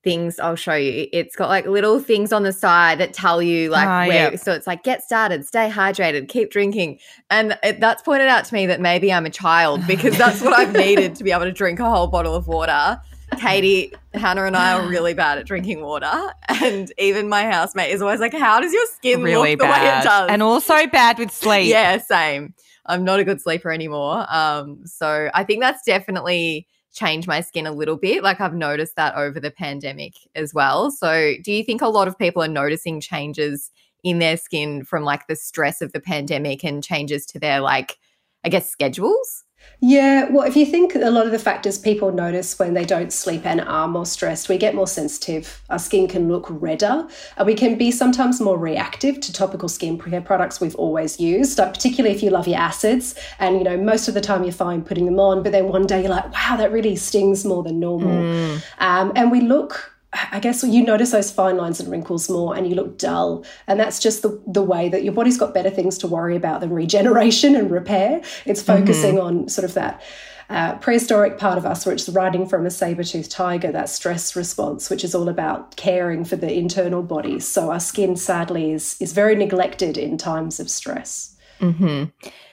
[0.02, 1.08] things I'll show you.
[1.12, 4.52] It's got like little things on the side that tell you like uh, where so
[4.52, 6.98] it's like get started, stay hydrated, keep drinking.
[7.28, 10.54] And it, that's pointed out to me that maybe I'm a child because that's what
[10.54, 13.00] I've needed to be able to drink a whole bottle of water
[13.40, 16.10] Katie, Hannah, and I are really bad at drinking water,
[16.48, 19.82] and even my housemate is always like, "How does your skin really look the bad.
[19.82, 21.68] way it does?" And also bad with sleep.
[21.68, 22.54] yeah, same.
[22.86, 24.26] I'm not a good sleeper anymore.
[24.28, 28.22] Um, so I think that's definitely changed my skin a little bit.
[28.22, 30.90] Like I've noticed that over the pandemic as well.
[30.90, 33.70] So do you think a lot of people are noticing changes
[34.02, 37.98] in their skin from like the stress of the pandemic and changes to their like,
[38.44, 39.44] I guess, schedules?
[39.82, 43.10] Yeah, well, if you think a lot of the factors people notice when they don't
[43.10, 45.62] sleep and are more stressed, we get more sensitive.
[45.70, 50.22] Our skin can look redder, and we can be sometimes more reactive to topical skincare
[50.22, 51.58] products we've always used.
[51.58, 54.52] Like particularly if you love your acids, and you know most of the time you're
[54.52, 57.62] fine putting them on, but then one day you're like, wow, that really stings more
[57.62, 58.22] than normal.
[58.22, 58.62] Mm.
[58.80, 62.68] Um, and we look I guess you notice those fine lines and wrinkles more and
[62.68, 63.44] you look dull.
[63.68, 66.60] And that's just the, the way that your body's got better things to worry about
[66.60, 68.20] than regeneration and repair.
[68.44, 69.42] It's focusing mm-hmm.
[69.42, 70.02] on sort of that
[70.48, 74.34] uh, prehistoric part of us, which is riding from a saber toothed tiger, that stress
[74.34, 77.38] response, which is all about caring for the internal body.
[77.38, 81.36] So our skin, sadly, is, is very neglected in times of stress.
[81.60, 82.04] Mm-hmm.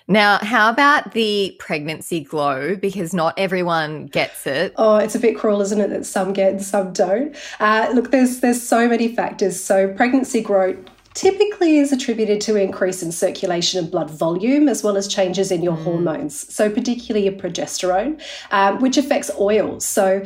[0.09, 2.77] Now, how about the pregnancy glow?
[2.77, 4.73] Because not everyone gets it.
[4.77, 5.89] Oh, it's a bit cruel, isn't it?
[5.89, 7.35] That some get and some don't.
[7.59, 9.61] Uh, look, there's there's so many factors.
[9.61, 10.77] So pregnancy glow
[11.17, 15.63] typically is attributed to increase in circulation and blood volume as well as changes in
[15.63, 15.83] your mm.
[15.83, 20.23] hormones so particularly your progesterone um, which affects oils so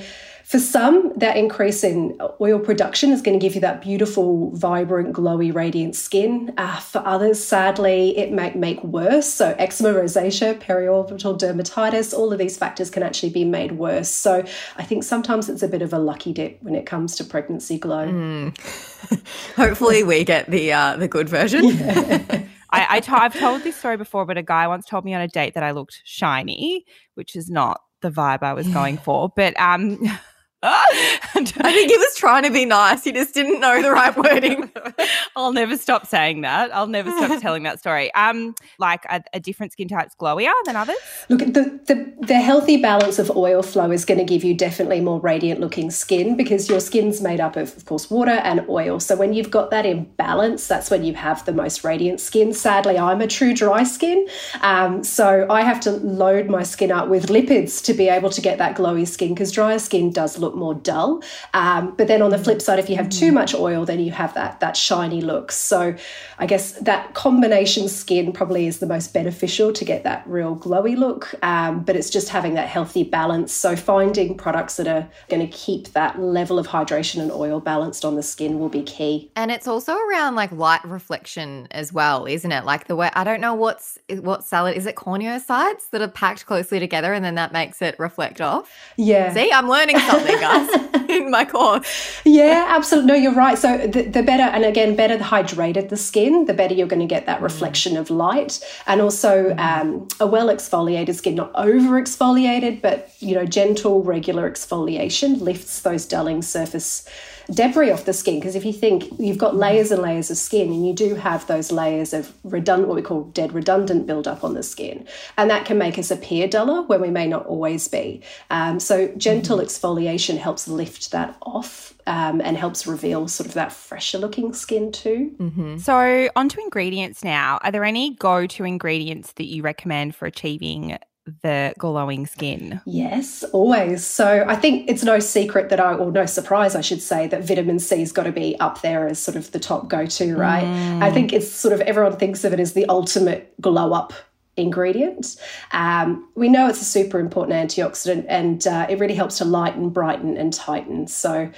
[0.51, 5.15] for some, that increase in oil production is going to give you that beautiful, vibrant,
[5.15, 6.53] glowy, radiant skin.
[6.57, 9.31] Uh, for others, sadly, it might make worse.
[9.31, 14.09] So, eczema, rosacea, periorbital dermatitis, all of these factors can actually be made worse.
[14.09, 14.43] So,
[14.75, 17.79] I think sometimes it's a bit of a lucky dip when it comes to pregnancy
[17.79, 18.09] glow.
[18.09, 19.23] Mm.
[19.55, 21.63] Hopefully, we get the uh, the good version.
[21.63, 22.43] Yeah.
[22.71, 25.21] I, I t- I've told this story before, but a guy once told me on
[25.21, 26.83] a date that I looked shiny,
[27.15, 29.29] which is not the vibe I was going for.
[29.33, 29.97] But um,
[30.63, 33.03] I think he was trying to be nice.
[33.03, 34.71] He just didn't know the right wording.
[35.35, 36.73] I'll never stop saying that.
[36.73, 38.13] I'll never stop telling that story.
[38.13, 40.97] Um, like a, a different skin type's glowier than others.
[41.29, 45.01] Look, the, the the healthy balance of oil flow is going to give you definitely
[45.01, 48.99] more radiant looking skin because your skin's made up of, of course, water and oil.
[48.99, 52.53] So when you've got that in balance, that's when you have the most radiant skin.
[52.53, 54.27] Sadly, I'm a true dry skin,
[54.61, 58.41] um, so I have to load my skin up with lipids to be able to
[58.41, 61.23] get that glowy skin because dry skin does look look more dull.
[61.53, 64.11] Um, but then on the flip side, if you have too much oil, then you
[64.11, 65.51] have that that shiny look.
[65.51, 65.95] So
[66.39, 70.97] I guess that combination skin probably is the most beneficial to get that real glowy
[70.97, 71.33] look.
[71.43, 73.53] Um, but it's just having that healthy balance.
[73.53, 78.05] So finding products that are going to keep that level of hydration and oil balanced
[78.05, 79.31] on the skin will be key.
[79.35, 82.65] And it's also around like light reflection as well, isn't it?
[82.65, 86.45] Like the way I don't know what's what salad is it corneocytes that are packed
[86.45, 88.71] closely together and then that makes it reflect off.
[88.97, 89.33] Yeah.
[89.33, 90.69] See, I'm learning something guys
[91.09, 92.21] in my course.
[92.25, 93.07] Yeah, absolutely.
[93.07, 93.57] No, you're right.
[93.57, 97.05] So the, the, better, and again, better hydrated the skin, the better you're going to
[97.05, 102.81] get that reflection of light, and also um, a well exfoliated skin, not over exfoliated,
[102.81, 107.07] but you know, gentle, regular exfoliation lifts those dulling surface
[107.49, 108.39] debris off the skin.
[108.39, 111.47] Because if you think you've got layers and layers of skin, and you do have
[111.47, 115.65] those layers of redundant, what we call dead redundant buildup on the skin, and that
[115.65, 118.21] can make us appear duller when we may not always be.
[118.49, 119.65] Um, so gentle mm-hmm.
[119.65, 121.95] exfoliation helps lift that off.
[122.07, 125.35] Um, and helps reveal sort of that fresher looking skin too.
[125.37, 125.77] Mm-hmm.
[125.77, 127.59] So, onto ingredients now.
[127.61, 130.97] Are there any go to ingredients that you recommend for achieving
[131.41, 132.81] the glowing skin?
[132.85, 134.05] Yes, always.
[134.05, 137.43] So I think it's no secret that I, or no surprise, I should say, that
[137.43, 140.63] vitamin C's got to be up there as sort of the top go to, right?
[140.63, 141.03] Mm.
[141.03, 144.13] I think it's sort of everyone thinks of it as the ultimate glow up
[144.57, 145.37] ingredient.
[145.71, 149.89] Um, we know it's a super important antioxidant and uh, it really helps to lighten,
[149.89, 151.07] brighten, and tighten.
[151.07, 151.51] So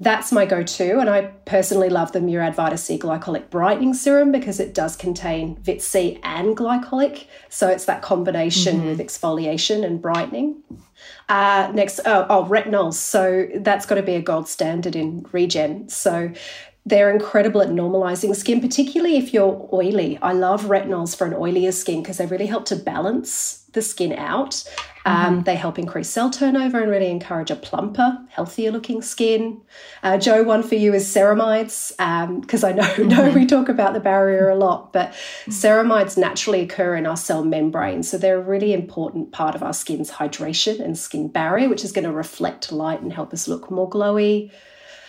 [0.00, 0.98] that's my go to.
[0.98, 5.56] And I personally love the Murad Vita C glycolic brightening serum because it does contain
[5.56, 7.26] Vit C and glycolic.
[7.50, 8.86] So it's that combination mm-hmm.
[8.86, 10.62] with exfoliation and brightening.
[11.28, 12.94] Uh, next, oh, oh, retinols.
[12.94, 15.88] So that's got to be a gold standard in regen.
[15.90, 16.32] So
[16.86, 20.18] they're incredible at normalizing skin, particularly if you're oily.
[20.22, 24.12] I love retinols for an oilier skin because they really help to balance the skin
[24.12, 24.64] out.
[25.06, 25.42] Um, mm-hmm.
[25.44, 29.62] They help increase cell turnover and really encourage a plumper, healthier looking skin.
[30.02, 31.90] Uh, Joe, one for you is ceramides,
[32.40, 33.08] because um, I know, mm-hmm.
[33.08, 35.52] know we talk about the barrier a lot, but mm-hmm.
[35.52, 38.02] ceramides naturally occur in our cell membrane.
[38.02, 41.92] So they're a really important part of our skin's hydration and skin barrier, which is
[41.92, 44.50] going to reflect light and help us look more glowy.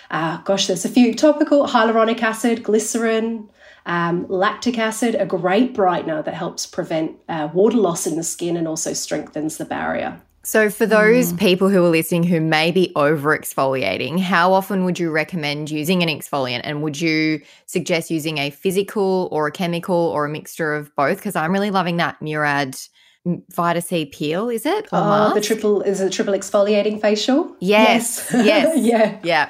[0.09, 3.49] Uh, gosh, there's a few topical hyaluronic acid, glycerin,
[3.85, 8.57] um, lactic acid, a great brightener that helps prevent uh, water loss in the skin
[8.57, 10.21] and also strengthens the barrier.
[10.43, 11.37] So, for those Mm.
[11.37, 16.01] people who are listening who may be over exfoliating, how often would you recommend using
[16.01, 16.61] an exfoliant?
[16.63, 21.17] And would you suggest using a physical or a chemical or a mixture of both?
[21.17, 22.79] Because I'm really loving that Murad m-
[23.25, 24.87] Vita C peel, is it?
[24.91, 27.55] Oh, the triple is it triple exfoliating facial?
[27.59, 28.75] Yes, yes.
[28.79, 29.19] yeah.
[29.23, 29.47] Yeah,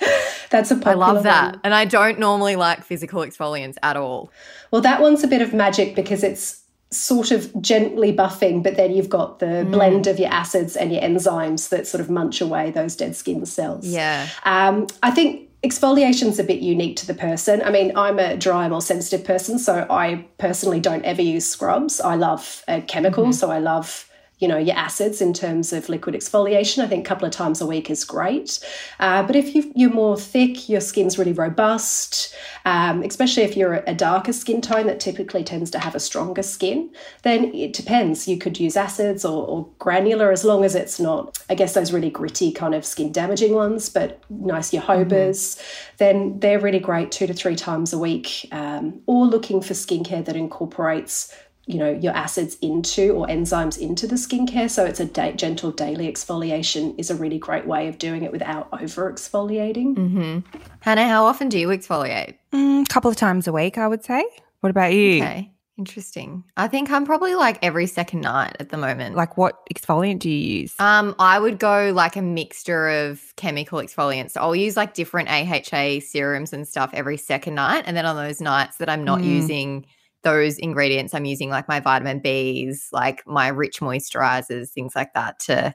[0.49, 1.51] That's a popular I love that.
[1.53, 1.61] one.
[1.63, 4.29] And I don't normally like physical exfoliants at all.
[4.71, 6.57] Well, that one's a bit of magic because it's
[6.89, 9.71] sort of gently buffing, but then you've got the Mm.
[9.71, 13.45] blend of your acids and your enzymes that sort of munch away those dead skin
[13.45, 13.87] cells.
[13.87, 14.27] Yeah.
[14.43, 17.61] Um, I think exfoliation's a bit unique to the person.
[17.61, 22.01] I mean, I'm a dry, more sensitive person, so I personally don't ever use scrubs.
[22.01, 23.33] I love uh, a chemical, mm-hmm.
[23.33, 24.09] so I love
[24.41, 26.83] you know your acids in terms of liquid exfoliation.
[26.83, 28.59] I think a couple of times a week is great.
[28.99, 33.83] Uh, but if you, you're more thick, your skin's really robust, um, especially if you're
[33.85, 36.89] a darker skin tone that typically tends to have a stronger skin,
[37.21, 38.27] then it depends.
[38.27, 41.93] You could use acids or, or granular as long as it's not, I guess, those
[41.93, 45.61] really gritty kind of skin damaging ones, but nice jojobas,
[45.97, 48.47] then they're really great two to three times a week.
[48.51, 51.31] Um, or looking for skincare that incorporates
[51.71, 55.71] you know your acids into or enzymes into the skincare so it's a da- gentle
[55.71, 60.39] daily exfoliation is a really great way of doing it without over exfoliating hmm
[60.81, 62.35] Hannah, how often do you exfoliate?
[62.53, 64.25] A Mm, couple of times a week, I would say.
[64.61, 65.21] What about you?
[65.23, 65.51] Okay.
[65.77, 66.43] Interesting.
[66.57, 69.15] I think I'm probably like every second night at the moment.
[69.15, 70.73] Like, what exfoliant do you use?
[70.79, 74.31] Um, I would go like a mixture of chemical exfoliants.
[74.31, 77.83] So I'll use like different AHA serums and stuff every second night.
[77.87, 79.25] And then on those nights that I'm not Mm.
[79.25, 79.85] using
[80.23, 85.39] those ingredients, I'm using like my vitamin Bs, like my rich moisturizers, things like that
[85.41, 85.73] to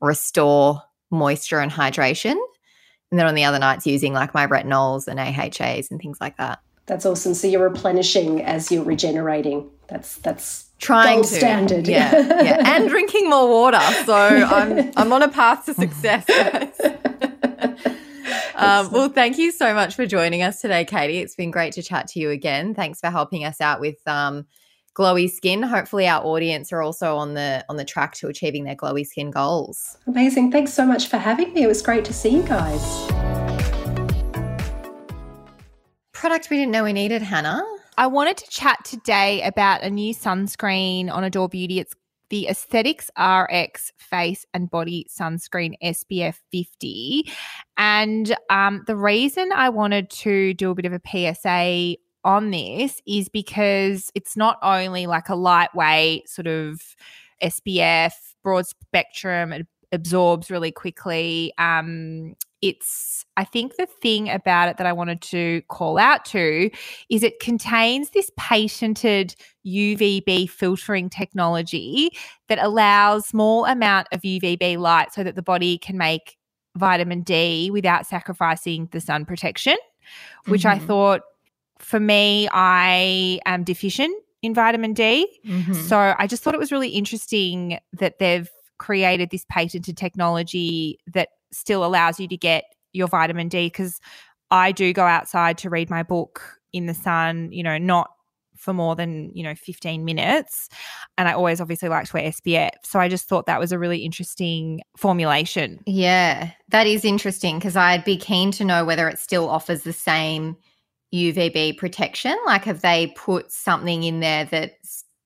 [0.00, 2.36] restore moisture and hydration.
[3.10, 6.36] And then on the other nights, using like my retinols and AHAs and things like
[6.36, 6.60] that.
[6.86, 11.86] that's awesome so you're replenishing as you're regenerating that's that's Trying Gold to standard.
[11.86, 13.80] yeah, yeah, and drinking more water.
[14.06, 16.24] So I'm I'm on a path to success.
[18.60, 18.86] guys.
[18.86, 21.18] Um, well, thank you so much for joining us today, Katie.
[21.18, 22.74] It's been great to chat to you again.
[22.74, 24.46] Thanks for helping us out with um,
[24.96, 25.62] glowy skin.
[25.62, 29.30] Hopefully, our audience are also on the on the track to achieving their glowy skin
[29.30, 29.96] goals.
[30.06, 33.10] amazing thanks so much for having me it was great to see you guys
[36.20, 37.64] Product we didn't know we needed, Hannah.
[37.96, 41.78] I wanted to chat today about a new sunscreen on Adore Beauty.
[41.78, 41.94] It's
[42.30, 47.30] the Aesthetics RX Face and Body Sunscreen SPF 50.
[47.76, 51.00] And um, the reason I wanted to do a bit of a
[51.34, 56.80] PSA on this is because it's not only like a lightweight sort of
[57.42, 58.12] SPF,
[58.42, 61.52] broad spectrum, it absorbs really quickly.
[61.58, 66.70] Um, it's, I think the thing about it that I wanted to call out to
[67.08, 69.34] is it contains this patented
[69.66, 72.10] UVB filtering technology
[72.48, 76.36] that allows small amount of UVB light so that the body can make
[76.76, 79.76] vitamin D without sacrificing the sun protection,
[80.46, 80.86] which I Mhm.
[80.86, 81.22] thought
[81.78, 85.26] for me I am deficient in vitamin D.
[85.46, 85.74] Mhm.
[85.74, 91.28] So I just thought it was really interesting that they've created this patented technology that
[91.52, 94.00] still allows you to get your vitamin D because
[94.50, 98.10] I do go outside to read my book in the sun, you know, not
[98.56, 100.68] for more than, you know, 15 minutes.
[101.16, 102.70] And I always obviously like to wear SPF.
[102.84, 105.80] So I just thought that was a really interesting formulation.
[105.86, 109.92] Yeah, that is interesting because I'd be keen to know whether it still offers the
[109.92, 110.56] same
[111.14, 112.36] UVB protection.
[112.44, 114.74] Like, have they put something in there that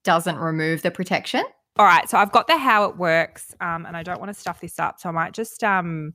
[0.03, 1.43] doesn't remove the protection?
[1.77, 4.39] All right, so I've got the how it works, um, and I don't want to
[4.39, 6.13] stuff this up, so I might just um,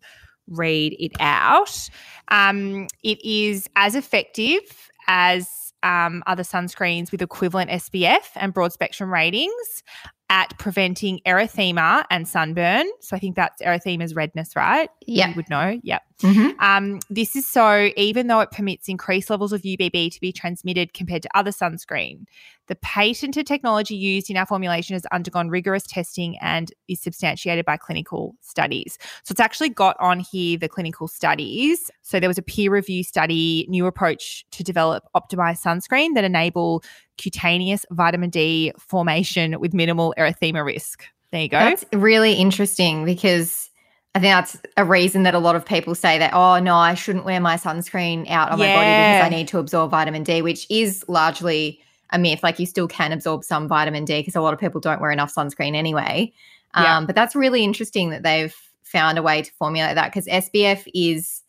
[0.49, 1.91] read it out.
[2.29, 4.63] Um, it is as effective
[5.07, 9.83] as um, other sunscreens with equivalent SPF and broad spectrum ratings
[10.31, 12.87] at preventing erythema and sunburn.
[13.01, 14.89] So I think that's erythema's redness, right?
[15.05, 15.29] Yeah.
[15.29, 15.79] you would know.
[15.83, 16.03] Yep.
[16.21, 16.61] Mm-hmm.
[16.61, 20.95] Um, this is so even though it permits increased levels of UVB to be transmitted
[20.95, 22.27] compared to other sunscreen,
[22.69, 27.77] the patented technology used in our formulation has undergone rigorous testing and is substantiated by
[27.77, 28.99] clinical studies.
[29.25, 31.91] So it's actually got on here the clinical studies.
[32.03, 36.85] So there was a peer review study, new approach to develop optimized sunscreen that enable
[37.21, 41.05] cutaneous vitamin D formation with minimal erythema risk.
[41.31, 41.59] There you go.
[41.59, 43.71] That's really interesting because
[44.15, 46.95] I think that's a reason that a lot of people say that, oh, no, I
[46.95, 50.43] shouldn't wear my sunscreen out on my body because I need to absorb vitamin D,
[50.43, 51.81] which is largely
[52.11, 52.43] a myth.
[52.43, 55.13] Like, you still can absorb some vitamin D because a lot of people don't wear
[55.13, 56.33] enough sunscreen anyway.
[56.75, 57.05] Um, Yeah.
[57.07, 61.43] But that's really interesting that they've found a way to formulate that because SPF is.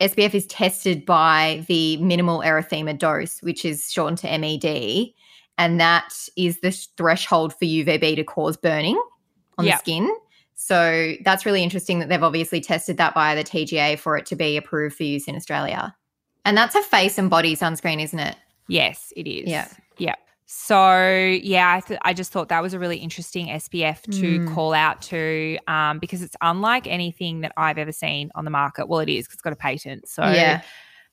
[0.00, 5.08] SPF is tested by the minimal erythema dose, which is shortened to MED,
[5.58, 9.00] and that is the threshold for UVB to cause burning
[9.58, 9.76] on Yeah.
[9.76, 10.16] the skin.
[10.54, 14.36] So that's really interesting that they've obviously tested that by the TGA for it to
[14.36, 15.94] be approved for use in Australia.
[16.44, 18.36] And that's a face and body sunscreen, isn't it?
[18.68, 19.48] Yes, it is.
[19.48, 19.68] Yeah.
[19.98, 20.14] Yeah.
[20.50, 20.96] So
[21.42, 24.54] yeah, I, th- I just thought that was a really interesting SPF to Mm.
[24.54, 28.88] call out to um, because it's unlike anything that I've ever seen on the market.
[28.88, 30.08] Well, it is because it's got a patent.
[30.08, 30.62] So yeah.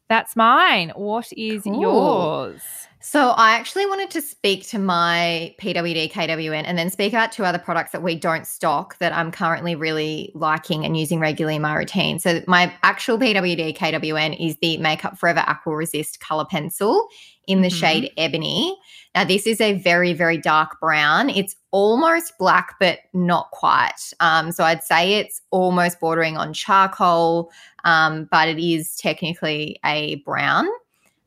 [0.07, 0.93] that's mine.
[0.95, 1.81] What is Cool.
[1.81, 2.61] yours?
[3.07, 7.45] So I actually wanted to speak to my PWD KWN and then speak about two
[7.45, 11.61] other products that we don't stock that I'm currently really liking and using regularly in
[11.61, 12.17] my routine.
[12.17, 17.07] So my actual PWD KWN is the Makeup Forever Aqua Resist Color Pencil
[17.47, 17.79] in the Mhm.
[17.79, 18.75] shade Ebony.
[19.13, 21.29] Now this is a very very dark brown.
[21.29, 24.13] It's almost black but not quite.
[24.19, 27.51] Um, so I'd say it's almost bordering on charcoal,
[27.83, 30.67] um, but it is technically a brown.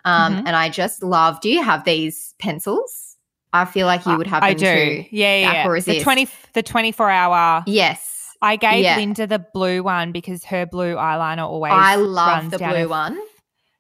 [0.05, 0.43] Um, Mhm.
[0.47, 1.41] And I just love.
[1.41, 3.17] Do you have these pencils?
[3.53, 4.65] I feel like you would have them I do.
[4.65, 5.05] too.
[5.11, 5.53] Yeah, yeah.
[5.69, 5.81] Yeah.
[5.81, 7.63] The twenty, the twenty-four hour.
[7.67, 8.97] Yes, I gave Yeah.
[8.97, 11.73] Linda the blue one because her blue eyeliner always.
[11.75, 13.19] I love the blue one.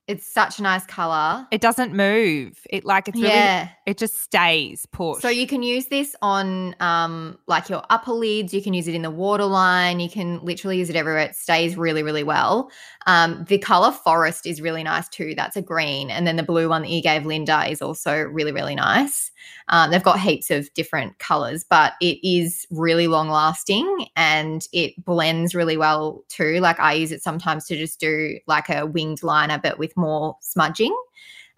[0.08, 1.46] It's such a nice color.
[1.50, 2.58] It doesn't move.
[2.70, 3.28] It like it's really.
[3.28, 3.68] yeah.
[3.84, 5.20] It just stays put.
[5.20, 8.94] So you can use this on um like your upper lids, you can use it
[8.94, 11.20] in the waterline, you can literally use it everywhere.
[11.20, 12.70] It stays really, really well.
[13.06, 15.34] Um, the color forest is really nice too.
[15.36, 16.10] That's a green.
[16.10, 19.30] And then the blue one that you gave Linda is also really, really nice.
[19.70, 24.94] Um, they've got heaps of different colors, but it is really long lasting and it
[25.04, 26.60] blends really well too.
[26.60, 30.36] Like I use it sometimes to just do like a winged liner, but with more
[30.40, 30.96] smudging.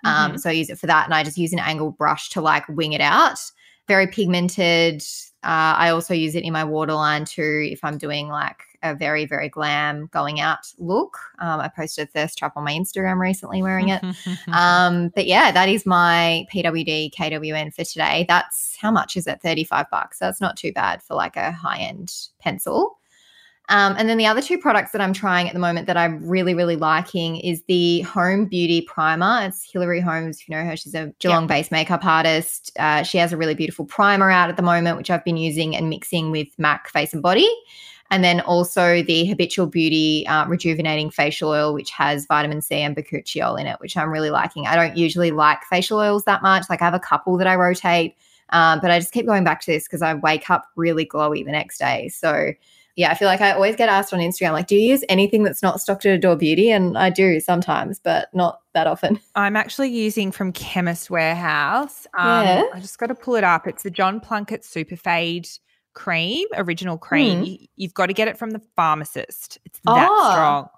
[0.04, 2.40] Um, so I use it for that, and I just use an angled brush to
[2.40, 3.38] like wing it out.
[3.86, 5.02] Very pigmented.
[5.43, 9.26] Uh, I also use it in my waterline too if I'm doing like a very
[9.26, 11.18] very glam going out look.
[11.38, 14.03] Um, I posted a thirst trap on my Instagram recently wearing it.
[14.53, 18.24] Um, but yeah, that is my PWD KWN for today.
[18.28, 19.41] That's how much is it?
[19.43, 20.18] 35 bucks.
[20.18, 22.99] That's not too bad for like a high end pencil.
[23.70, 26.28] Um, and then the other two products that I'm trying at the moment that I'm
[26.28, 29.46] really, really liking is the Home Beauty Primer.
[29.46, 32.72] It's Hilary Holmes, if you know her, she's a Geelong based makeup artist.
[32.80, 35.76] Uh, she has a really beautiful primer out at the moment, which I've been using
[35.76, 37.48] and mixing with MAC Face and Body.
[38.10, 42.96] And then also the Habitual Beauty uh, Rejuvenating Facial Oil, which has vitamin C and
[42.96, 44.66] bakuchiol in it, which I'm really liking.
[44.66, 46.64] I don't usually like facial oils that much.
[46.68, 48.16] Like I have a couple that I rotate,
[48.48, 51.44] um, but I just keep going back to this because I wake up really glowy
[51.44, 52.08] the next day.
[52.08, 52.52] So
[52.97, 55.43] yeah, I feel like I always get asked on Instagram, like, do you use anything
[55.43, 56.70] that's not stocked at Adore Beauty?
[56.70, 59.18] And I do sometimes, but not that often.
[59.34, 62.07] I'm actually using from Chemist Warehouse.
[62.18, 62.64] Um, Yeah.
[62.74, 63.66] I just got to pull it up.
[63.66, 65.49] It's the John Plunkett Super Fade
[65.95, 67.43] cream, original cream.
[67.43, 67.47] Mm.
[67.61, 69.59] You, you've got to get it from the pharmacist.
[69.64, 70.30] It's that Oh.
[70.32, 70.68] strong.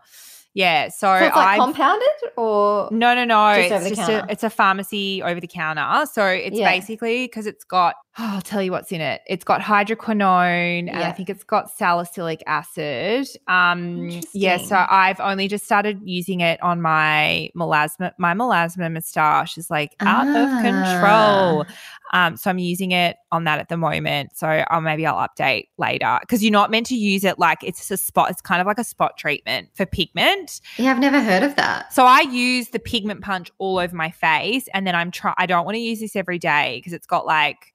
[0.55, 0.89] Yeah.
[0.89, 3.55] So, So it's like I compounded or no, no, no.
[3.69, 6.07] Just it's just a it's a pharmacy over the counter.
[6.13, 6.71] So it's Yeah.
[6.71, 9.23] basically because it's got oh, I'll tell you what's in it.
[9.27, 13.27] It's got hydroquinone and I think it's got salicylic acid.
[13.49, 18.13] Um yeah, so I've only just started using it on my melasma.
[18.19, 20.61] My melasma moustache is like out of Ah.
[20.61, 21.67] control.
[22.15, 24.37] Um, so I'm using it on that at the moment.
[24.37, 27.91] So I'll maybe I'll update later because you're not meant to use it like it's
[27.91, 28.31] a spot.
[28.31, 30.61] It's kind of like a spot treatment for pigment.
[30.77, 31.93] Yeah, I've never heard of that.
[31.93, 35.33] So I use the pigment punch all over my face, and then I'm try.
[35.39, 37.72] I don't want to use this every day because it's got like,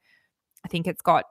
[0.67, 1.23] I think it's got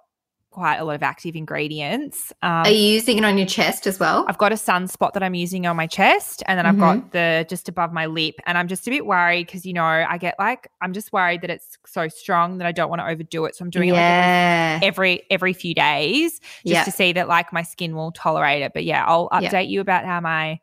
[0.49, 2.33] quite a lot of active ingredients.
[2.41, 4.25] Um, Are you using it on your chest as well?
[4.27, 7.01] I've got a sunspot that I'm using on my chest, and then I've Mm-hmm.
[7.01, 9.85] got the just above my lip, and I'm just a bit worried because you know
[9.85, 13.07] I get like I'm just worried that it's so strong that I don't want to
[13.09, 13.55] overdo it.
[13.57, 16.85] So I'm doing it like every, every few days just Yeah.
[16.85, 18.73] to see that like my skin will tolerate it.
[18.73, 19.51] But yeah, I'll Yeah.
[19.51, 20.61] update you about how my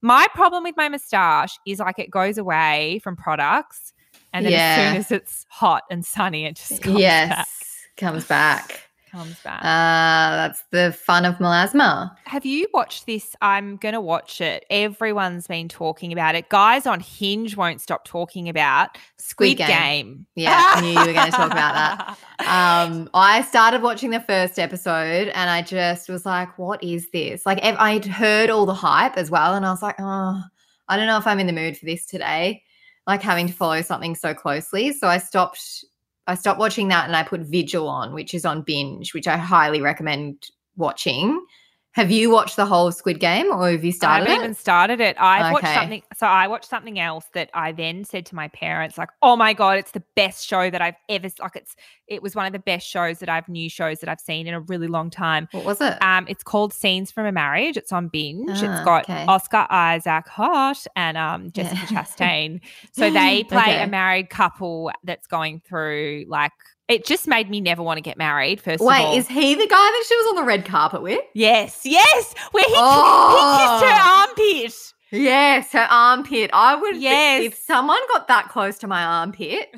[0.00, 3.92] my problem with my moustache is like it goes away from products,
[4.32, 4.58] and then Yeah.
[4.68, 7.28] as soon as it's hot and sunny, it just comes yes.
[7.28, 7.48] back.
[7.96, 8.88] Comes back.
[9.12, 9.60] Comes back.
[9.60, 12.16] Uh, that's the fun of melasma.
[12.24, 13.36] Have you watched this?
[13.42, 14.64] I'm going to watch it.
[14.70, 16.48] Everyone's been talking about it.
[16.48, 19.68] Guys on Hinge won't stop talking about Squid, Squid Game.
[19.68, 20.26] Game.
[20.34, 22.18] Yeah, I knew you were going to talk about that.
[22.42, 27.46] Um, I started watching the first episode and I just was like, what is this?
[27.46, 29.54] Like, I'd heard all the hype as well.
[29.54, 30.42] And I was like, oh,
[30.88, 32.64] I don't know if I'm in the mood for this today,
[33.06, 34.92] like having to follow something so closely.
[34.92, 35.84] So I stopped.
[36.26, 39.36] I stopped watching that and I put Vigil on, which is on binge, which I
[39.36, 41.44] highly recommend watching.
[41.92, 44.44] Have you watched the whole Squid Game or have you I started haven't it?
[44.44, 45.16] even started it.
[45.20, 46.02] I've watched something.
[46.16, 49.52] So I watched something else that I then said to my parents, like, "Oh my
[49.52, 51.76] god, it's the best show that I've ever like." It's
[52.12, 54.54] it was one of the best shows that I've new shows that I've seen in
[54.54, 55.48] a really long time.
[55.52, 56.00] what was it?
[56.02, 57.76] Um, it's called Scenes from a Marriage.
[57.76, 58.50] It's on binge.
[58.50, 59.24] Ah, it's got okay.
[59.26, 62.02] Oscar Isaac Hot and um Jessica Yeah.
[62.04, 62.60] Chastain.
[62.92, 63.82] So they play Okay.
[63.82, 66.52] a married couple that's going through like
[66.88, 68.60] it just made me never want to get married.
[68.60, 70.64] First Wait, of all, Wait, is he the guy that she was on the red
[70.66, 71.20] carpet with?
[71.34, 73.56] yes, yes, where he, Oh.
[73.56, 74.92] he kissed her armpit.
[75.14, 76.50] Yes, her armpit.
[76.52, 76.96] I would.
[76.96, 77.44] Yes.
[77.44, 79.74] If someone got that close to my armpit,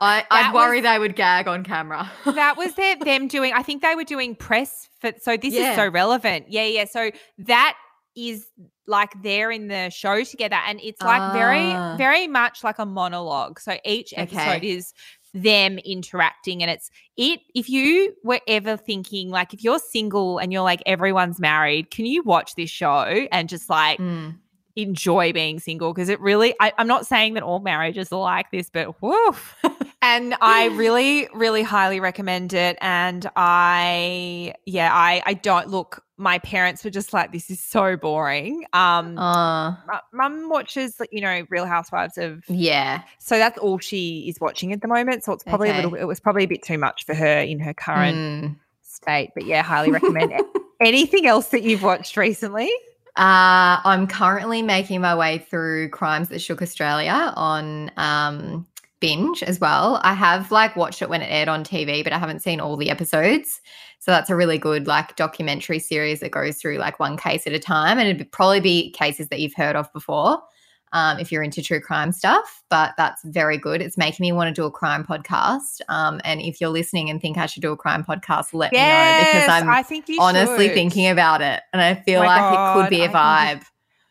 [0.00, 2.10] I, I'd worry they would gag on camera.
[2.26, 3.52] that was their, them doing.
[3.52, 5.12] I think they were doing press for.
[5.20, 5.70] So this Yeah.
[5.70, 6.46] is so relevant.
[6.48, 6.84] Yeah, yeah.
[6.84, 7.76] So that
[8.16, 8.46] is
[8.86, 11.32] like they're in the show together, and it's like Ah.
[11.32, 13.58] very, very much like a monologue.
[13.58, 14.68] So each episode Okay.
[14.68, 14.92] is
[15.32, 17.40] them interacting, and it's it.
[17.56, 22.06] If you were ever thinking like, if you're single and you're like everyone's married, can
[22.06, 24.36] you watch this show and just like Mm.
[24.76, 28.50] Enjoy being single because it really I, i'm not saying that all marriages are like
[28.50, 29.54] this but woof
[30.02, 36.38] and i really really highly recommend it and i yeah i i don't look my
[36.38, 39.74] parents were just like this is so boring um Uh,
[40.12, 43.02] mum watches like, you know real housewives of yeah.
[43.18, 45.82] so that's all she is watching at the moment so it's probably a Okay.
[45.82, 48.56] little it was probably a bit too much for her in her current Mm.
[48.82, 50.44] state but yeah highly recommend it
[50.80, 52.70] anything else that you've watched recently
[53.16, 58.66] Uh, I'm currently making my way through Crimes That Shook Australia on um,
[58.98, 60.00] binge as well.
[60.02, 62.76] I have like watched it when it aired on TV, but I haven't seen all
[62.76, 63.60] the episodes.
[64.00, 67.52] So that's a really good like documentary series that goes through like one case at
[67.52, 70.42] a time, and it'd probably be cases that you've heard of before.
[70.94, 73.82] Um, if you're into true crime stuff, but that's very good.
[73.82, 75.80] It's making me want to do a crime podcast.
[75.88, 78.78] Um, and if you're listening and think I should do a crime podcast, let me
[78.78, 80.74] know because I'm I think honestly should.
[80.74, 83.66] thinking about it and I feel My like it could be a I think vibe.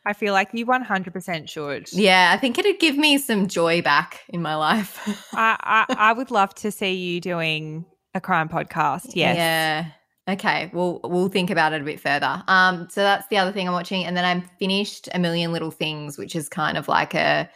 [0.06, 1.92] I feel like you 100% should.
[1.94, 5.00] Yeah, I think it'd give me some joy back in my life.
[5.34, 5.56] I,
[5.88, 9.12] I, I would love to see you doing a crime podcast.
[9.16, 9.38] Yes.
[9.38, 9.86] Yeah.
[10.28, 10.70] Okay.
[10.74, 12.44] We'll we'll think about it a bit further.
[12.48, 14.06] Um, so that's the other thing I'm watching.
[14.06, 17.50] And then I'm finished A Million Little Things, which is kind of like a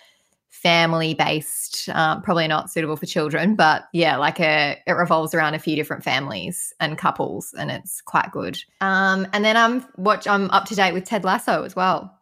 [0.50, 5.54] family based, uh, probably not suitable for children, but yeah, like a it revolves around
[5.54, 8.60] a few different families and couples, and it's quite good.
[8.82, 12.14] Um, and then I'm watch I'm up to date with Ted Lasso as well.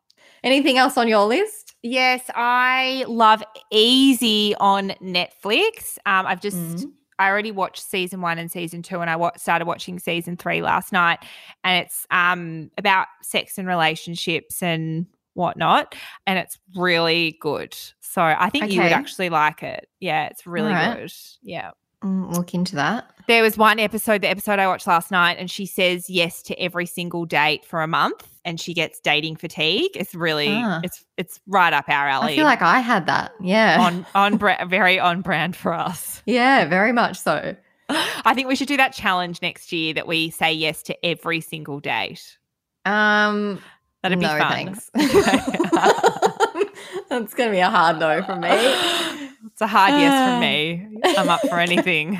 [0.44, 1.74] Anything else on your list?
[1.82, 5.98] Yes, I love Easy on Netflix.
[6.06, 6.92] Um, I've just Mhm.
[7.18, 10.62] I already watched season one and season two, and I wa- started watching season three
[10.62, 11.20] last night.
[11.64, 15.96] And it's um about sex and relationships and whatnot,
[16.26, 17.76] and it's really good.
[18.00, 19.90] So I think you would actually like it.
[20.00, 20.98] Yeah, it's really Alright.
[20.98, 21.14] good.
[21.42, 21.72] Yeah.
[22.04, 23.15] Mm, look into that.
[23.28, 26.60] There was one episode, the episode I watched last night, and she says yes to
[26.62, 29.92] every single date for a month, and she gets dating fatigue.
[29.96, 30.80] It's really, Ah.
[30.84, 32.34] it's it's right up our alley.
[32.34, 33.32] I feel like I had that.
[33.42, 33.78] Yeah.
[33.80, 36.22] on on bra- very on brand for us.
[36.28, 37.56] yeah, very much so.
[37.90, 41.42] I think we should do that challenge next year that we say yes to every
[41.42, 42.38] single date.
[42.86, 43.60] Um,
[44.04, 44.52] That'd be no, fun.
[44.52, 44.92] thanks.
[47.10, 48.48] That's going to be a hard no for me.
[48.52, 50.88] it's a hard yes from me.
[51.18, 52.20] I'm up for anything.